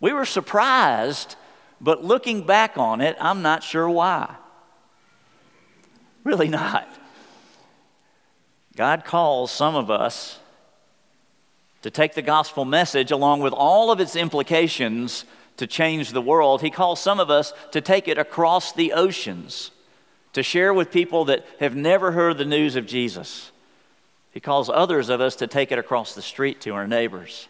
We 0.00 0.12
were 0.12 0.24
surprised, 0.24 1.36
but 1.80 2.04
looking 2.04 2.46
back 2.46 2.78
on 2.78 3.00
it, 3.00 3.16
I'm 3.20 3.42
not 3.42 3.62
sure 3.62 3.88
why. 3.88 4.34
Really 6.24 6.48
not. 6.48 6.88
God 8.76 9.04
calls 9.04 9.50
some 9.50 9.74
of 9.74 9.90
us 9.90 10.38
to 11.82 11.90
take 11.90 12.14
the 12.14 12.22
gospel 12.22 12.64
message 12.64 13.10
along 13.10 13.40
with 13.40 13.52
all 13.52 13.90
of 13.90 14.00
its 14.00 14.16
implications 14.16 15.24
to 15.56 15.66
change 15.66 16.10
the 16.10 16.22
world. 16.22 16.60
He 16.60 16.70
calls 16.70 17.00
some 17.00 17.20
of 17.20 17.30
us 17.30 17.52
to 17.72 17.80
take 17.80 18.08
it 18.08 18.18
across 18.18 18.72
the 18.72 18.92
oceans, 18.92 19.70
to 20.32 20.42
share 20.42 20.72
with 20.72 20.90
people 20.90 21.24
that 21.26 21.44
have 21.60 21.74
never 21.74 22.12
heard 22.12 22.38
the 22.38 22.44
news 22.44 22.76
of 22.76 22.86
Jesus. 22.86 23.50
He 24.32 24.40
calls 24.40 24.68
others 24.68 25.08
of 25.08 25.20
us 25.20 25.34
to 25.36 25.46
take 25.46 25.72
it 25.72 25.78
across 25.78 26.14
the 26.14 26.22
street 26.22 26.60
to 26.60 26.74
our 26.74 26.86
neighbors. 26.86 27.48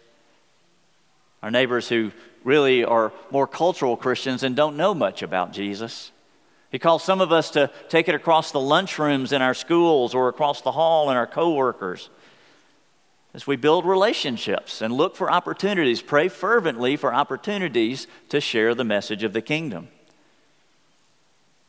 Our 1.42 1.50
neighbors 1.50 1.88
who 1.88 2.12
really 2.44 2.84
are 2.84 3.12
more 3.30 3.46
cultural 3.46 3.96
Christians 3.96 4.42
and 4.42 4.56
don't 4.56 4.76
know 4.76 4.94
much 4.94 5.22
about 5.22 5.52
Jesus. 5.52 6.10
He 6.70 6.78
calls 6.78 7.02
some 7.02 7.20
of 7.20 7.32
us 7.32 7.50
to 7.50 7.70
take 7.88 8.08
it 8.08 8.14
across 8.14 8.52
the 8.52 8.58
lunchrooms 8.58 9.32
in 9.32 9.40
our 9.40 9.54
schools 9.54 10.14
or 10.14 10.28
across 10.28 10.60
the 10.60 10.72
hall 10.72 11.10
in 11.10 11.16
our 11.16 11.26
coworkers. 11.26 12.10
As 13.34 13.46
we 13.46 13.56
build 13.56 13.86
relationships 13.86 14.82
and 14.82 14.92
look 14.92 15.16
for 15.16 15.30
opportunities, 15.30 16.02
pray 16.02 16.28
fervently 16.28 16.96
for 16.96 17.14
opportunities 17.14 18.06
to 18.30 18.40
share 18.40 18.74
the 18.74 18.84
message 18.84 19.22
of 19.22 19.32
the 19.32 19.42
kingdom. 19.42 19.88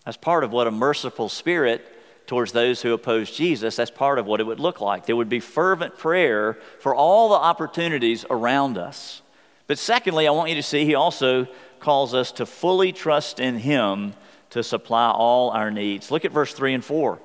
That's 0.06 0.18
part 0.18 0.44
of 0.44 0.52
what 0.52 0.68
a 0.68 0.72
merciful 0.72 1.30
spirit 1.30 1.86
towards 2.26 2.52
those 2.52 2.82
who 2.82 2.94
oppose 2.94 3.32
Jesus, 3.32 3.76
that's 3.76 3.92
part 3.92 4.20
of 4.20 4.26
what 4.26 4.40
it 4.40 4.46
would 4.46 4.60
look 4.60 4.82
like. 4.82 5.06
There 5.06 5.16
would 5.16 5.30
be 5.30 5.40
fervent 5.40 5.98
prayer 5.98 6.58
for 6.80 6.94
all 6.94 7.30
the 7.30 7.36
opportunities 7.36 8.24
around 8.30 8.78
us. 8.78 9.22
But 9.68 9.80
secondly, 9.80 10.28
I 10.28 10.32
want 10.32 10.50
you 10.50 10.56
to 10.56 10.64
see 10.64 10.86
he 10.86 10.96
also 10.96 11.48
calls 11.80 12.14
us 12.14 12.32
to 12.34 12.46
fully 12.46 12.92
trust 12.92 13.40
in 13.40 13.58
him 13.60 14.14
to 14.52 14.64
supply 14.64 15.10
all 15.10 15.52
our 15.52 15.72
needs. 15.72 16.12
Look 16.12 16.26
at 16.26 16.32
verse 16.32 16.54
3 16.54 16.76
and 16.76 16.86
4. 16.86 17.20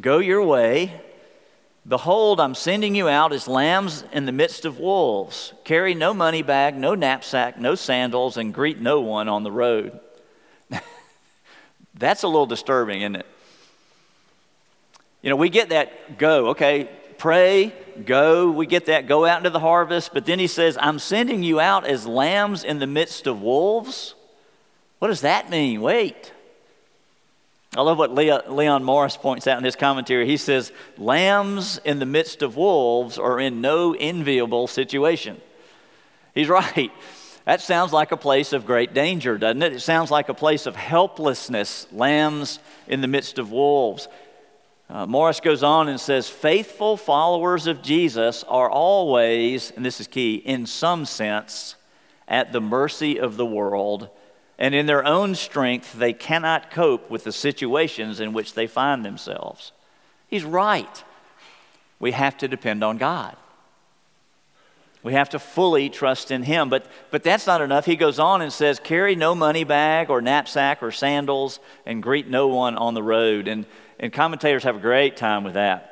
Go 0.00 0.18
your 0.18 0.42
way, 0.42 1.00
Behold, 1.86 2.38
I'm 2.38 2.54
sending 2.54 2.94
you 2.94 3.08
out 3.08 3.32
as 3.32 3.48
lambs 3.48 4.04
in 4.12 4.24
the 4.24 4.32
midst 4.32 4.64
of 4.64 4.78
wolves. 4.78 5.52
Carry 5.64 5.94
no 5.94 6.14
money 6.14 6.42
bag, 6.42 6.76
no 6.76 6.94
knapsack, 6.94 7.58
no 7.58 7.74
sandals, 7.74 8.36
and 8.36 8.54
greet 8.54 8.80
no 8.80 9.00
one 9.00 9.28
on 9.28 9.42
the 9.42 9.50
road. 9.50 9.98
That's 11.94 12.22
a 12.22 12.28
little 12.28 12.46
disturbing, 12.46 13.02
isn't 13.02 13.16
it? 13.16 13.26
You 15.22 15.30
know, 15.30 15.36
we 15.36 15.48
get 15.48 15.70
that 15.70 16.18
go, 16.18 16.50
okay, 16.50 16.88
pray, 17.18 17.74
go. 18.04 18.50
We 18.50 18.66
get 18.66 18.86
that 18.86 19.08
go 19.08 19.24
out 19.24 19.38
into 19.38 19.50
the 19.50 19.60
harvest. 19.60 20.14
But 20.14 20.24
then 20.24 20.38
he 20.38 20.46
says, 20.46 20.78
I'm 20.80 21.00
sending 21.00 21.42
you 21.42 21.58
out 21.58 21.84
as 21.84 22.06
lambs 22.06 22.62
in 22.62 22.78
the 22.78 22.86
midst 22.86 23.26
of 23.26 23.42
wolves. 23.42 24.14
What 25.02 25.08
does 25.08 25.22
that 25.22 25.50
mean? 25.50 25.80
Wait. 25.80 26.32
I 27.76 27.82
love 27.82 27.98
what 27.98 28.14
Leon 28.14 28.84
Morris 28.84 29.16
points 29.16 29.48
out 29.48 29.58
in 29.58 29.64
his 29.64 29.74
commentary. 29.74 30.28
He 30.28 30.36
says, 30.36 30.70
Lambs 30.96 31.80
in 31.84 31.98
the 31.98 32.06
midst 32.06 32.40
of 32.40 32.56
wolves 32.56 33.18
are 33.18 33.40
in 33.40 33.60
no 33.60 33.96
enviable 33.98 34.68
situation. 34.68 35.40
He's 36.36 36.48
right. 36.48 36.92
That 37.46 37.60
sounds 37.60 37.92
like 37.92 38.12
a 38.12 38.16
place 38.16 38.52
of 38.52 38.64
great 38.64 38.94
danger, 38.94 39.38
doesn't 39.38 39.64
it? 39.64 39.72
It 39.72 39.80
sounds 39.80 40.12
like 40.12 40.28
a 40.28 40.34
place 40.34 40.66
of 40.66 40.76
helplessness, 40.76 41.88
lambs 41.90 42.60
in 42.86 43.00
the 43.00 43.08
midst 43.08 43.40
of 43.40 43.50
wolves. 43.50 44.06
Uh, 44.88 45.06
Morris 45.06 45.40
goes 45.40 45.64
on 45.64 45.88
and 45.88 45.98
says, 45.98 46.28
Faithful 46.28 46.96
followers 46.96 47.66
of 47.66 47.82
Jesus 47.82 48.44
are 48.44 48.70
always, 48.70 49.72
and 49.72 49.84
this 49.84 50.00
is 50.00 50.06
key, 50.06 50.36
in 50.36 50.64
some 50.64 51.06
sense, 51.06 51.74
at 52.28 52.52
the 52.52 52.60
mercy 52.60 53.18
of 53.18 53.36
the 53.36 53.44
world 53.44 54.08
and 54.58 54.74
in 54.74 54.86
their 54.86 55.04
own 55.04 55.34
strength, 55.34 55.92
they 55.94 56.12
cannot 56.12 56.70
cope 56.70 57.10
with 57.10 57.24
the 57.24 57.32
situations 57.32 58.20
in 58.20 58.32
which 58.32 58.54
they 58.54 58.66
find 58.66 59.04
themselves. 59.04 59.72
He's 60.28 60.44
right. 60.44 61.04
We 61.98 62.12
have 62.12 62.36
to 62.38 62.48
depend 62.48 62.82
on 62.82 62.98
God. 62.98 63.36
We 65.02 65.14
have 65.14 65.30
to 65.30 65.38
fully 65.38 65.90
trust 65.90 66.30
in 66.30 66.44
Him. 66.44 66.68
But, 66.68 66.86
but 67.10 67.22
that's 67.22 67.46
not 67.46 67.60
enough. 67.60 67.86
He 67.86 67.96
goes 67.96 68.18
on 68.18 68.40
and 68.40 68.52
says, 68.52 68.78
Carry 68.78 69.16
no 69.16 69.34
money 69.34 69.64
bag 69.64 70.10
or 70.10 70.22
knapsack 70.22 70.82
or 70.82 70.92
sandals 70.92 71.58
and 71.84 72.02
greet 72.02 72.28
no 72.28 72.48
one 72.48 72.76
on 72.76 72.94
the 72.94 73.02
road. 73.02 73.48
And, 73.48 73.66
and 73.98 74.12
commentators 74.12 74.62
have 74.62 74.76
a 74.76 74.80
great 74.80 75.16
time 75.16 75.42
with 75.42 75.54
that. 75.54 75.91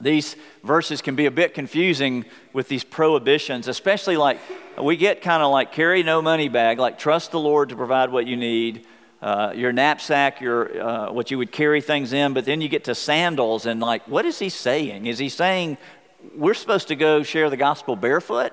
These 0.00 0.36
verses 0.62 1.00
can 1.00 1.16
be 1.16 1.26
a 1.26 1.30
bit 1.30 1.54
confusing 1.54 2.26
with 2.52 2.68
these 2.68 2.84
prohibitions, 2.84 3.66
especially 3.66 4.16
like 4.16 4.38
we 4.80 4.96
get 4.96 5.22
kind 5.22 5.42
of 5.42 5.50
like 5.50 5.72
carry 5.72 6.02
no 6.02 6.20
money 6.20 6.48
bag, 6.48 6.78
like 6.78 6.98
trust 6.98 7.30
the 7.30 7.40
Lord 7.40 7.70
to 7.70 7.76
provide 7.76 8.10
what 8.10 8.26
you 8.26 8.36
need. 8.36 8.86
Uh, 9.22 9.50
your 9.56 9.72
knapsack, 9.72 10.42
your 10.42 10.80
uh, 10.80 11.10
what 11.10 11.30
you 11.30 11.38
would 11.38 11.50
carry 11.50 11.80
things 11.80 12.12
in, 12.12 12.34
but 12.34 12.44
then 12.44 12.60
you 12.60 12.68
get 12.68 12.84
to 12.84 12.94
sandals 12.94 13.64
and 13.64 13.80
like, 13.80 14.06
what 14.06 14.26
is 14.26 14.38
he 14.38 14.50
saying? 14.50 15.06
Is 15.06 15.18
he 15.18 15.30
saying 15.30 15.78
we're 16.36 16.54
supposed 16.54 16.88
to 16.88 16.96
go 16.96 17.22
share 17.22 17.48
the 17.48 17.56
gospel 17.56 17.96
barefoot? 17.96 18.52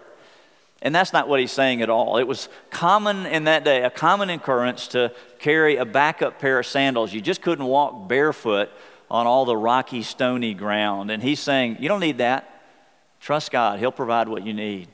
And 0.82 0.96
that's 0.96 1.12
not 1.12 1.28
what 1.28 1.42
he's 1.42 1.52
saying 1.52 1.82
at 1.82 1.90
all. 1.90 2.18
It 2.18 2.28
was 2.28 2.48
common 2.70 3.26
in 3.26 3.44
that 3.44 3.66
day, 3.66 3.84
a 3.84 3.90
common 3.90 4.30
occurrence 4.30 4.88
to 4.90 5.14
carry 5.40 5.76
a 5.76 5.86
backup 5.86 6.40
pair 6.40 6.60
of 6.60 6.66
sandals. 6.66 7.14
You 7.14 7.22
just 7.22 7.42
couldn't 7.42 7.66
walk 7.66 8.08
barefoot 8.08 8.70
on 9.14 9.28
all 9.28 9.46
the 9.46 9.56
rocky, 9.56 10.02
stony 10.02 10.56
ground. 10.56 11.12
And 11.12 11.22
he's 11.22 11.40
saying, 11.40 11.78
You 11.80 11.88
don't 11.88 12.02
need 12.02 12.18
that. 12.18 12.50
Trust 13.22 13.52
God, 13.52 13.80
He'll 13.80 13.92
provide 13.92 14.28
what 14.28 14.46
you 14.46 14.54
need. 14.54 14.90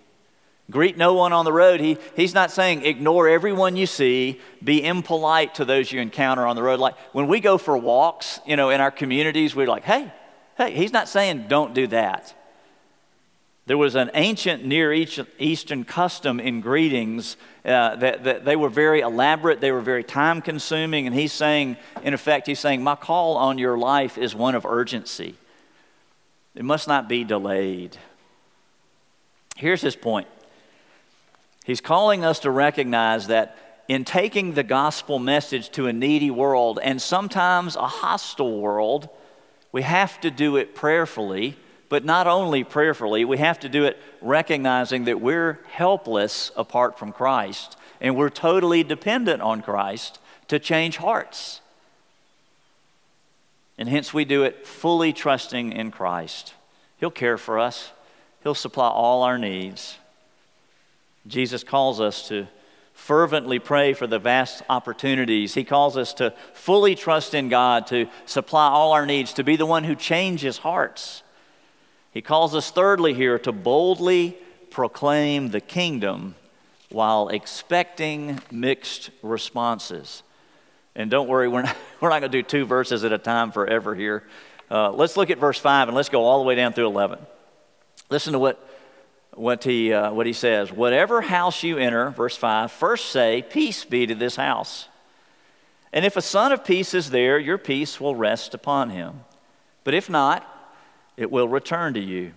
Greet 0.70 0.98
no 0.98 1.16
one 1.16 1.34
on 1.34 1.46
the 1.46 1.54
road. 1.54 1.80
He, 1.80 1.98
he's 2.16 2.36
not 2.36 2.52
saying 2.52 2.86
ignore 2.86 3.28
everyone 3.28 3.76
you 3.76 3.88
see, 3.88 4.40
be 4.64 4.84
impolite 4.84 5.56
to 5.56 5.66
those 5.66 5.92
you 5.92 6.00
encounter 6.00 6.46
on 6.46 6.56
the 6.56 6.62
road. 6.62 6.80
Like 6.80 6.96
when 7.12 7.28
we 7.28 7.40
go 7.40 7.58
for 7.58 7.76
walks, 7.76 8.40
you 8.46 8.56
know, 8.56 8.70
in 8.70 8.80
our 8.80 8.92
communities, 8.92 9.56
we're 9.56 9.66
like, 9.66 9.84
hey, 9.84 10.14
hey, 10.58 10.76
he's 10.76 10.94
not 10.94 11.10
saying 11.10 11.46
don't 11.48 11.74
do 11.74 11.88
that. 11.88 12.36
There 13.70 13.78
was 13.78 13.94
an 13.94 14.10
ancient 14.16 14.66
Near 14.66 14.92
Eastern 14.92 15.84
custom 15.84 16.40
in 16.40 16.60
greetings 16.60 17.38
uh, 17.64 17.98
that, 17.98 18.24
that 18.24 18.44
they 18.44 18.56
were 18.56 18.68
very 18.68 19.02
elaborate, 19.02 19.62
they 19.62 19.72
were 19.72 19.80
very 19.80 20.04
time 20.04 20.42
consuming, 20.42 21.06
and 21.06 21.16
he's 21.16 21.32
saying, 21.32 21.78
in 22.02 22.16
effect, 22.16 22.48
he's 22.48 22.58
saying, 22.58 22.82
My 22.82 22.96
call 22.96 23.38
on 23.38 23.60
your 23.60 23.78
life 23.78 24.18
is 24.18 24.34
one 24.34 24.56
of 24.56 24.66
urgency. 24.66 25.36
It 26.56 26.66
must 26.66 26.88
not 26.88 27.08
be 27.08 27.24
delayed. 27.24 27.96
Here's 29.56 29.82
his 29.82 29.96
point 29.96 30.28
He's 31.64 31.80
calling 31.80 32.26
us 32.26 32.40
to 32.40 32.50
recognize 32.50 33.28
that 33.28 33.56
in 33.88 34.04
taking 34.04 34.56
the 34.56 34.64
gospel 34.64 35.20
message 35.20 35.70
to 35.74 35.86
a 35.86 35.94
needy 35.94 36.32
world 36.32 36.80
and 36.82 37.00
sometimes 37.00 37.76
a 37.76 37.86
hostile 37.86 38.60
world, 38.60 39.10
we 39.72 39.84
have 39.84 40.20
to 40.22 40.32
do 40.32 40.58
it 40.58 40.74
prayerfully 40.74 41.56
but 41.90 42.06
not 42.06 42.28
only 42.28 42.64
prayerfully, 42.64 43.26
we 43.26 43.40
have 43.40 43.60
to 43.62 43.70
do 43.70 43.84
it 43.86 43.98
recognizing 44.22 45.06
that 45.06 45.20
we're 45.20 45.60
helpless 45.72 46.52
apart 46.56 46.98
from 46.98 47.12
Christ 47.12 47.76
and 48.00 48.16
we're 48.16 48.30
totally 48.30 48.84
dependent 48.84 49.42
on 49.42 49.62
Christ 49.62 50.20
to 50.48 50.60
change 50.60 50.98
hearts. 50.98 51.62
And 53.78 53.90
hence 53.90 54.14
we 54.14 54.26
do 54.26 54.44
it 54.44 54.68
fully 54.68 55.14
trusting 55.14 55.74
in 55.74 55.92
Christ. 55.92 56.54
He'll 56.98 57.12
care 57.12 57.38
for 57.38 57.60
us, 57.60 57.92
He'll 58.44 58.56
supply 58.56 58.88
all 58.88 59.24
our 59.24 59.38
needs. 59.38 59.98
Jesus 61.28 61.64
calls 61.64 62.00
us 62.00 62.28
to 62.30 62.48
fervently 62.94 63.60
pray 63.60 63.94
for 63.94 64.08
the 64.08 64.20
vast 64.20 64.62
opportunities. 64.70 65.54
He 65.54 65.64
calls 65.64 65.98
us 65.98 66.14
to 66.16 66.34
fully 66.54 66.96
trust 66.96 67.34
in 67.34 67.50
God, 67.50 67.88
to 67.88 68.08
supply 68.26 68.68
all 68.68 68.94
our 68.94 69.06
needs, 69.06 69.34
to 69.34 69.44
be 69.44 69.56
the 69.56 69.66
one 69.66 69.84
who 69.84 69.96
changes 69.96 70.60
hearts. 70.60 71.24
He 72.12 72.22
calls 72.22 72.56
us, 72.56 72.72
thirdly, 72.72 73.14
here 73.14 73.38
to 73.40 73.52
boldly 73.52 74.38
proclaim 74.72 75.50
the 75.50 75.62
kingdom 75.62 76.36
while 76.90 77.30
expecting 77.30 78.40
mixed 78.52 79.12
responses. 79.22 80.24
And 80.96 81.12
don't 81.12 81.28
worry, 81.28 81.48
we're 81.48 81.62
not, 81.64 81.78
we're 82.02 82.10
not 82.10 82.20
going 82.20 82.32
to 82.32 82.38
do 82.38 82.44
two 82.44 82.66
verses 82.66 83.04
at 83.04 83.14
a 83.14 83.18
time 83.18 83.52
forever 83.52 83.96
here. 83.96 84.24
Uh, 84.72 84.92
let's 84.92 85.18
look 85.18 85.30
at 85.30 85.38
verse 85.38 85.60
5 85.60 85.88
and 85.88 85.96
let's 85.96 86.10
go 86.10 86.24
all 86.24 86.40
the 86.40 86.46
way 86.46 86.56
down 86.56 86.74
through 86.74 86.88
11. 86.88 87.20
Listen 88.10 88.34
to 88.34 88.40
what, 88.40 88.68
what, 89.34 89.64
he, 89.64 89.94
uh, 89.94 90.12
what 90.12 90.26
he 90.26 90.34
says. 90.34 90.72
Whatever 90.72 91.22
house 91.22 91.64
you 91.64 91.78
enter, 91.78 92.10
verse 92.12 92.36
5, 92.36 92.72
first 92.72 93.12
say, 93.12 93.44
Peace 93.48 93.86
be 93.86 94.08
to 94.08 94.16
this 94.16 94.36
house. 94.36 94.88
And 95.92 96.06
if 96.06 96.18
a 96.18 96.22
son 96.22 96.52
of 96.52 96.64
peace 96.64 96.94
is 96.94 97.10
there, 97.10 97.40
your 97.40 97.58
peace 97.58 98.00
will 98.00 98.16
rest 98.16 98.54
upon 98.54 98.92
him. 98.92 99.22
But 99.84 99.96
if 99.96 100.10
not, 100.10 100.59
it 101.20 101.30
will 101.30 101.50
return 101.50 101.94
to 101.96 102.00
you. 102.00 102.32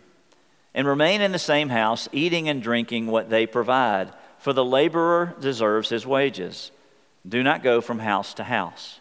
And 0.75 0.89
remain 0.89 1.21
in 1.21 1.31
the 1.31 1.39
same 1.39 1.69
house, 1.69 2.09
eating 2.13 2.49
and 2.49 2.61
drinking 2.61 3.07
what 3.07 3.31
they 3.31 3.47
provide, 3.47 4.13
for 4.39 4.53
the 4.53 4.65
laborer 4.65 5.37
deserves 5.41 5.89
his 5.89 6.05
wages. 6.05 6.73
Do 7.27 7.45
not 7.45 7.63
go 7.63 7.81
from 7.81 8.01
house 8.01 8.35
to 8.35 8.45
house. 8.45 9.01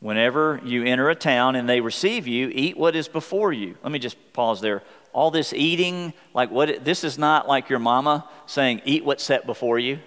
Whenever 0.00 0.58
you 0.64 0.84
enter 0.84 1.10
a 1.10 1.14
town 1.14 1.54
and 1.54 1.68
they 1.68 1.82
receive 1.82 2.26
you, 2.26 2.50
eat 2.52 2.78
what 2.78 2.96
is 2.96 3.06
before 3.06 3.52
you. 3.52 3.76
Let 3.82 3.92
me 3.92 3.98
just 3.98 4.16
pause 4.32 4.62
there. 4.62 4.82
All 5.12 5.30
this 5.30 5.52
eating, 5.52 6.14
like 6.32 6.50
what, 6.50 6.82
this 6.84 7.04
is 7.04 7.18
not 7.18 7.46
like 7.46 7.68
your 7.68 7.78
mama 7.80 8.26
saying, 8.46 8.80
eat 8.86 9.04
what's 9.04 9.22
set 9.22 9.44
before 9.44 9.78
you. 9.78 9.98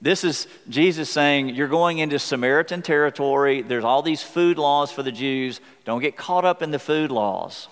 This 0.00 0.24
is 0.24 0.46
Jesus 0.70 1.10
saying, 1.10 1.50
You're 1.50 1.68
going 1.68 1.98
into 1.98 2.18
Samaritan 2.18 2.80
territory. 2.80 3.60
There's 3.60 3.84
all 3.84 4.00
these 4.00 4.22
food 4.22 4.56
laws 4.56 4.90
for 4.90 5.02
the 5.02 5.12
Jews. 5.12 5.60
Don't 5.84 6.00
get 6.00 6.16
caught 6.16 6.46
up 6.46 6.62
in 6.62 6.70
the 6.70 6.78
food 6.78 7.10
laws. 7.10 7.68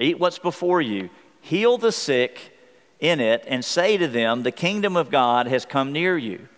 Eat 0.00 0.18
what's 0.18 0.38
before 0.38 0.80
you, 0.80 1.10
heal 1.42 1.76
the 1.76 1.92
sick 1.92 2.56
in 3.00 3.20
it, 3.20 3.44
and 3.46 3.62
say 3.62 3.98
to 3.98 4.08
them, 4.08 4.42
The 4.42 4.50
kingdom 4.50 4.96
of 4.96 5.10
God 5.10 5.46
has 5.46 5.66
come 5.66 5.92
near 5.92 6.16
you. 6.16 6.48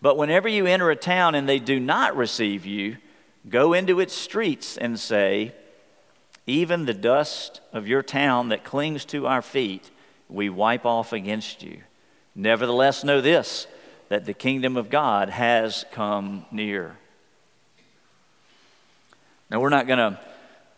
But 0.00 0.16
whenever 0.16 0.48
you 0.48 0.66
enter 0.66 0.90
a 0.90 0.96
town 0.96 1.34
and 1.34 1.46
they 1.46 1.58
do 1.58 1.78
not 1.78 2.16
receive 2.16 2.64
you, 2.64 2.96
go 3.48 3.74
into 3.74 4.00
its 4.00 4.14
streets 4.14 4.78
and 4.78 4.98
say, 4.98 5.54
Even 6.46 6.86
the 6.86 6.94
dust 6.94 7.60
of 7.74 7.86
your 7.86 8.02
town 8.02 8.48
that 8.48 8.64
clings 8.64 9.04
to 9.06 9.26
our 9.26 9.42
feet, 9.42 9.90
we 10.28 10.48
wipe 10.48 10.86
off 10.86 11.12
against 11.12 11.62
you. 11.62 11.80
Nevertheless, 12.34 13.04
know 13.04 13.20
this 13.20 13.66
that 14.08 14.24
the 14.24 14.34
kingdom 14.34 14.76
of 14.76 14.88
God 14.88 15.28
has 15.28 15.84
come 15.90 16.46
near. 16.50 16.96
Now, 19.50 19.60
we're 19.60 19.68
not 19.68 19.86
going 19.86 19.98
to. 19.98 20.20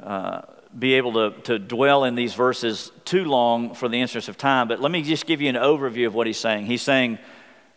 Uh, 0.02 0.42
be 0.76 0.94
able 0.94 1.12
to, 1.14 1.40
to 1.42 1.58
dwell 1.58 2.04
in 2.04 2.14
these 2.14 2.34
verses 2.34 2.90
too 3.04 3.24
long 3.24 3.74
for 3.74 3.88
the 3.88 4.00
interest 4.00 4.28
of 4.28 4.36
time, 4.36 4.68
but 4.68 4.80
let 4.80 4.90
me 4.90 5.02
just 5.02 5.26
give 5.26 5.40
you 5.40 5.48
an 5.48 5.54
overview 5.54 6.06
of 6.06 6.14
what 6.14 6.26
he's 6.26 6.38
saying. 6.38 6.66
He's 6.66 6.82
saying, 6.82 7.18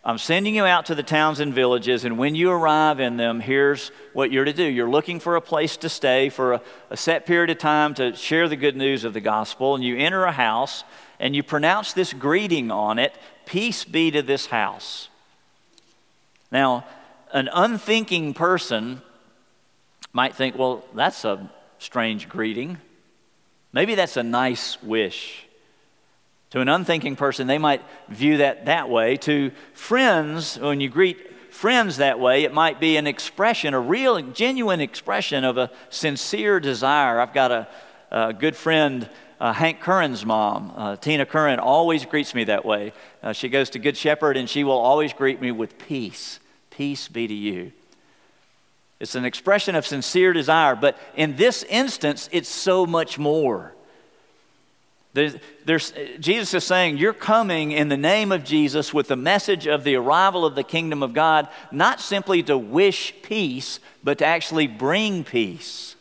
I'm 0.04 0.18
sending 0.18 0.56
you 0.56 0.66
out 0.66 0.88
to 0.88 0.96
the 0.96 1.04
towns 1.04 1.40
and 1.40 1.54
villages, 1.54 2.06
and 2.06 2.18
when 2.18 2.34
you 2.34 2.50
arrive 2.50 3.00
in 3.00 3.18
them, 3.18 3.40
here's 3.40 3.92
what 4.14 4.32
you're 4.32 4.46
to 4.46 4.54
do. 4.54 4.64
You're 4.64 4.90
looking 4.90 5.20
for 5.20 5.36
a 5.36 5.42
place 5.42 5.78
to 5.78 5.90
stay 5.90 6.30
for 6.30 6.54
a, 6.54 6.62
a 6.90 6.98
set 6.98 7.26
period 7.26 7.52
of 7.52 7.60
time 7.60 7.94
to 7.96 8.16
share 8.16 8.50
the 8.50 8.56
good 8.56 8.76
news 8.76 9.04
of 9.04 9.14
the 9.14 9.22
gospel, 9.22 9.76
and 9.76 9.84
you 9.84 9.98
enter 9.98 10.24
a 10.24 10.32
house 10.32 10.84
and 11.20 11.36
you 11.36 11.44
pronounce 11.44 11.94
this 11.94 12.14
greeting 12.14 12.72
on 12.72 12.98
it 12.98 13.14
Peace 13.52 13.84
be 13.84 14.12
to 14.12 14.22
this 14.22 14.46
house. 14.46 15.10
Now, 16.54 16.86
an 17.34 17.50
unthinking 17.52 18.34
person 18.34 19.02
might 20.14 20.36
think, 20.36 20.58
well, 20.58 20.86
that's 20.96 21.26
a 21.26 21.52
strange 21.82 22.30
greeting. 22.30 22.78
Maybe 23.74 23.96
that's 23.96 24.16
a 24.16 24.22
nice 24.24 24.82
wish. 24.84 25.48
To 26.52 26.60
an 26.60 26.70
unthinking 26.70 27.16
person, 27.16 27.48
they 27.48 27.58
might 27.58 27.82
view 28.08 28.38
that 28.38 28.66
that 28.66 28.88
way. 28.88 29.18
To 29.18 29.52
friends, 29.74 30.60
when 30.60 30.80
you 30.80 30.90
greet 30.90 31.52
friends 31.52 31.98
that 31.98 32.20
way, 32.20 32.44
it 32.44 32.54
might 32.54 32.80
be 32.80 32.98
an 32.98 33.08
expression, 33.08 33.74
a 33.74 33.80
real, 33.80 34.22
genuine 34.22 34.80
expression 34.80 35.44
of 35.44 35.58
a 35.58 35.72
sincere 35.90 36.60
desire. 36.60 37.20
I've 37.20 37.34
got 37.34 37.52
a, 37.52 37.68
a 38.12 38.32
good 38.32 38.56
friend, 38.56 39.10
uh, 39.40 39.52
Hank 39.52 39.80
Curran's 39.80 40.24
mom, 40.24 40.74
uh, 40.76 40.98
Tina 40.98 41.26
Curran, 41.26 41.58
always 41.58 42.06
greets 42.06 42.36
me 42.36 42.44
that 42.44 42.64
way. 42.64 42.94
Uh, 43.24 43.34
she 43.34 43.50
goes 43.50 43.72
to 43.72 43.80
Good 43.80 43.98
Shepherd 43.98 44.38
and 44.38 44.48
she 44.48 44.64
will 44.64 44.78
always 44.78 45.14
greet 45.14 45.42
me 45.42 45.52
with 45.52 45.80
peace. 45.80 46.40
Peace 46.70 47.08
be 47.08 47.28
to 47.28 47.34
you. 47.34 47.72
It's 49.02 49.16
an 49.16 49.26
expression 49.26 49.74
of 49.74 49.88
sincere 49.88 50.32
desire, 50.32 50.76
but 50.76 50.96
in 51.16 51.36
this 51.36 51.64
instance, 51.64 52.30
it's 52.32 52.48
so 52.48 52.86
much 52.86 53.18
more. 53.18 53.74
There's, 55.14 55.36
there's, 55.66 55.92
Jesus 56.20 56.54
is 56.54 56.64
saying, 56.64 56.98
You're 56.98 57.12
coming 57.12 57.72
in 57.72 57.90
the 57.90 57.98
name 57.98 58.32
of 58.32 58.44
Jesus 58.44 58.94
with 58.94 59.08
the 59.08 59.16
message 59.16 59.66
of 59.66 59.84
the 59.84 59.96
arrival 59.96 60.46
of 60.46 60.54
the 60.54 60.64
kingdom 60.64 61.02
of 61.02 61.16
God, 61.16 61.50
not 61.72 62.00
simply 62.00 62.44
to 62.44 62.56
wish 62.56 63.16
peace, 63.24 63.80
but 64.04 64.20
to 64.20 64.26
actually 64.26 64.68
bring 64.68 65.24
peace, 65.24 65.96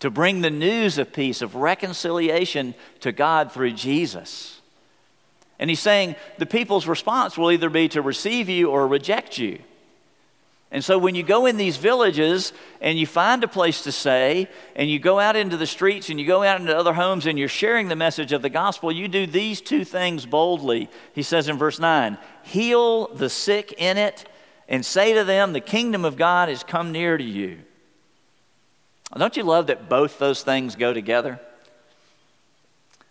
to 0.00 0.10
bring 0.10 0.42
the 0.42 0.50
news 0.50 0.98
of 0.98 1.10
peace, 1.10 1.40
of 1.40 1.54
reconciliation 1.54 2.74
to 3.00 3.12
God 3.12 3.50
through 3.50 3.72
Jesus. 3.72 4.60
And 5.58 5.70
he's 5.70 5.80
saying 5.80 6.16
the 6.36 6.44
people's 6.44 6.86
response 6.86 7.38
will 7.38 7.50
either 7.50 7.70
be 7.70 7.88
to 7.88 8.02
receive 8.02 8.50
you 8.50 8.68
or 8.70 8.86
reject 8.86 9.38
you. 9.38 9.60
And 10.72 10.82
so 10.82 10.96
when 10.96 11.14
you 11.14 11.22
go 11.22 11.44
in 11.44 11.58
these 11.58 11.76
villages 11.76 12.54
and 12.80 12.98
you 12.98 13.06
find 13.06 13.44
a 13.44 13.48
place 13.48 13.82
to 13.82 13.92
stay, 13.92 14.48
and 14.74 14.88
you 14.88 14.98
go 14.98 15.20
out 15.20 15.36
into 15.36 15.58
the 15.58 15.66
streets 15.66 16.08
and 16.08 16.18
you 16.18 16.26
go 16.26 16.42
out 16.42 16.62
into 16.62 16.74
other 16.74 16.94
homes 16.94 17.26
and 17.26 17.38
you're 17.38 17.46
sharing 17.46 17.88
the 17.88 17.94
message 17.96 18.32
of 18.32 18.40
the 18.40 18.48
gospel, 18.48 18.90
you 18.90 19.06
do 19.06 19.26
these 19.26 19.60
two 19.60 19.84
things 19.84 20.24
boldly. 20.24 20.88
He 21.12 21.22
says 21.22 21.48
in 21.48 21.58
verse 21.58 21.78
9 21.78 22.16
heal 22.42 23.08
the 23.08 23.28
sick 23.28 23.74
in 23.76 23.98
it 23.98 24.24
and 24.66 24.84
say 24.84 25.12
to 25.12 25.24
them, 25.24 25.52
The 25.52 25.60
kingdom 25.60 26.06
of 26.06 26.16
God 26.16 26.48
has 26.48 26.64
come 26.64 26.90
near 26.90 27.18
to 27.18 27.24
you. 27.24 27.58
Don't 29.14 29.36
you 29.36 29.42
love 29.42 29.66
that 29.66 29.90
both 29.90 30.18
those 30.18 30.42
things 30.42 30.74
go 30.74 30.94
together? 30.94 31.38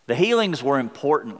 The 0.07 0.15
healings 0.15 0.63
were 0.63 0.79
important 0.79 1.39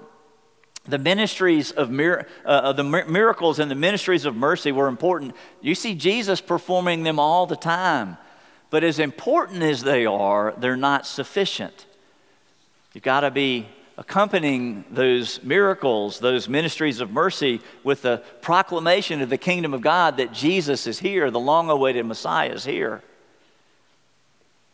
the 0.86 0.98
ministries 0.98 1.72
of, 1.72 1.92
mir- 1.92 2.28
uh, 2.44 2.74
the 2.74 2.84
miracles 2.84 3.60
and 3.60 3.70
the 3.70 3.76
ministries 3.76 4.26
of 4.26 4.36
mercy 4.36 4.72
were 4.72 4.88
important. 4.88 5.36
You 5.62 5.76
see 5.76 5.94
Jesus 5.94 6.42
performing 6.42 7.04
them 7.04 7.20
all 7.20 7.46
the 7.46 7.56
time. 7.56 8.18
But 8.72 8.84
as 8.84 9.00
important 9.00 9.62
as 9.64 9.84
they 9.84 10.06
are, 10.06 10.54
they're 10.58 10.78
not 10.78 11.06
sufficient. 11.06 11.86
You've 12.94 13.04
got 13.04 13.20
to 13.20 13.32
be 13.32 13.68
accompanying 13.98 14.86
those 14.90 15.44
miracles, 15.44 16.20
those 16.20 16.50
ministries 16.50 17.02
of 17.02 17.12
mercy, 17.12 17.62
with 17.84 18.02
the 18.02 18.24
proclamation 18.42 19.22
of 19.22 19.30
the 19.30 19.38
kingdom 19.38 19.74
of 19.74 19.82
God 19.82 20.18
that 20.18 20.34
Jesus 20.34 20.88
is 20.88 21.00
here, 21.00 21.30
the 21.30 21.40
long 21.40 21.70
awaited 21.70 22.06
Messiah 22.06 22.50
is 22.54 22.66
here. 22.66 23.04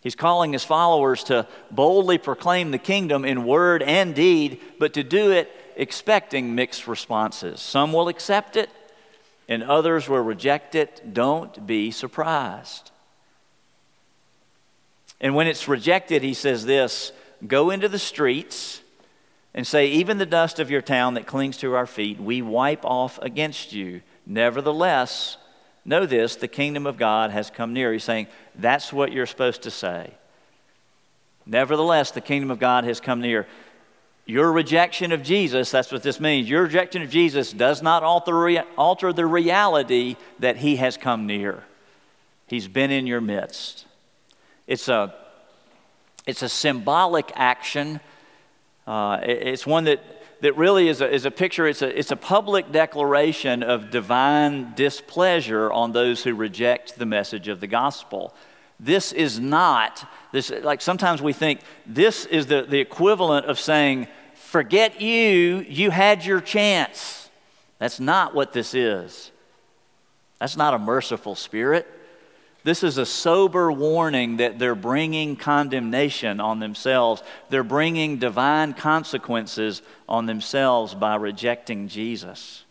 He's 0.02 0.16
calling 0.16 0.54
his 0.54 0.64
followers 0.64 1.24
to 1.26 1.48
boldly 1.72 2.18
proclaim 2.18 2.72
the 2.72 2.78
kingdom 2.78 3.26
in 3.26 3.46
word 3.46 3.82
and 3.84 4.16
deed, 4.16 4.62
but 4.80 4.94
to 4.94 5.04
do 5.04 5.32
it 5.32 5.52
expecting 5.78 6.56
mixed 6.56 6.88
responses. 6.88 7.62
Some 7.62 7.94
will 7.94 8.10
accept 8.10 8.58
it, 8.58 8.70
and 9.48 9.64
others 9.64 10.10
will 10.10 10.22
reject 10.22 10.76
it. 10.76 11.14
Don't 11.14 11.66
be 11.66 11.92
surprised. 11.92 12.92
And 15.22 15.36
when 15.36 15.48
it's 15.48 15.68
rejected, 15.68 16.24
he 16.24 16.34
says 16.34 16.66
this 16.66 17.12
Go 17.46 17.70
into 17.70 17.88
the 17.88 18.00
streets 18.00 18.82
and 19.54 19.66
say, 19.66 19.88
Even 19.88 20.18
the 20.18 20.26
dust 20.26 20.60
of 20.60 20.70
your 20.70 20.82
town 20.82 21.14
that 21.14 21.28
clings 21.28 21.58
to 21.58 21.76
our 21.76 21.88
feet, 21.88 22.20
we 22.20 22.42
wipe 22.42 22.84
off 22.84 23.20
against 23.22 23.74
you. 23.74 24.02
Nevertheless, 24.26 25.38
know 25.86 26.06
this 26.06 26.36
the 26.36 26.48
kingdom 26.48 26.86
of 26.86 26.98
God 26.98 27.32
has 27.32 27.50
come 27.50 27.74
near. 27.74 27.94
He's 27.94 28.04
saying, 28.04 28.28
That's 28.56 28.92
what 28.92 29.12
you're 29.12 29.26
supposed 29.26 29.62
to 29.64 29.72
say. 29.72 30.12
Nevertheless, 31.46 32.12
the 32.12 32.22
kingdom 32.22 32.52
of 32.52 32.60
God 32.60 32.84
has 32.84 33.00
come 33.00 33.22
near. 33.22 33.48
Your 34.28 34.52
rejection 34.52 35.14
of 35.14 35.24
Jesus, 35.24 35.72
that's 35.72 35.90
what 35.90 36.04
this 36.04 36.20
means. 36.20 36.50
Your 36.50 36.64
rejection 36.64 37.02
of 37.02 37.10
Jesus 37.10 37.54
does 37.54 37.82
not 37.82 38.04
alter, 38.04 38.62
alter 38.78 39.14
the 39.14 39.26
reality 39.26 40.18
that 40.40 40.58
he 40.58 40.76
has 40.76 40.98
come 40.98 41.26
near. 41.26 41.64
He's 42.46 42.68
been 42.68 42.92
in 42.92 43.08
your 43.08 43.22
midst. 43.22 43.86
It's 44.68 44.90
a, 44.90 45.16
it's 46.26 46.42
a 46.42 46.50
symbolic 46.50 47.32
action. 47.36 48.02
Uh, 48.86 49.20
it's 49.24 49.66
one 49.66 49.86
that, 49.86 50.02
that 50.42 50.58
really 50.58 50.90
is 50.90 51.00
a, 51.00 51.10
is 51.10 51.24
a 51.24 51.32
picture, 51.32 51.66
it's 51.66 51.82
a, 51.82 51.98
it's 51.98 52.12
a 52.12 52.18
public 52.18 52.70
declaration 52.70 53.64
of 53.64 53.92
divine 53.92 54.74
displeasure 54.76 55.72
on 55.72 55.94
those 55.94 56.24
who 56.24 56.36
reject 56.36 57.00
the 57.00 57.06
message 57.06 57.48
of 57.48 57.62
the 57.62 57.68
gospel. 57.68 58.34
This 58.80 59.12
is 59.12 59.40
not, 59.40 60.08
this, 60.32 60.52
like 60.52 60.82
sometimes 60.82 61.22
we 61.22 61.34
think 61.34 61.62
this 61.86 62.26
is 62.26 62.48
the, 62.48 62.62
the 62.62 62.80
equivalent 62.80 63.48
of 63.48 63.60
saying, 63.60 64.08
forget 64.36 65.02
you, 65.02 65.66
you 65.68 65.90
had 65.90 66.24
your 66.24 66.42
chance. 66.42 67.30
That's 67.80 68.00
not 68.00 68.36
what 68.36 68.54
this 68.54 68.74
is. 68.74 69.32
That's 70.40 70.58
not 70.58 70.74
a 70.74 70.80
merciful 70.80 71.36
spirit. 71.36 71.88
This 72.64 72.84
is 72.84 72.98
a 72.98 73.06
sober 73.06 73.72
warning 73.72 74.38
that 74.38 74.60
they're 74.60 74.76
bringing 74.76 75.38
condemnation 75.38 76.40
on 76.40 76.60
themselves. 76.60 77.24
They're 77.50 77.64
bringing 77.64 78.18
divine 78.18 78.74
consequences 78.74 79.82
on 80.08 80.26
themselves 80.26 80.94
by 80.94 81.16
rejecting 81.16 81.88
Jesus. 81.88 82.66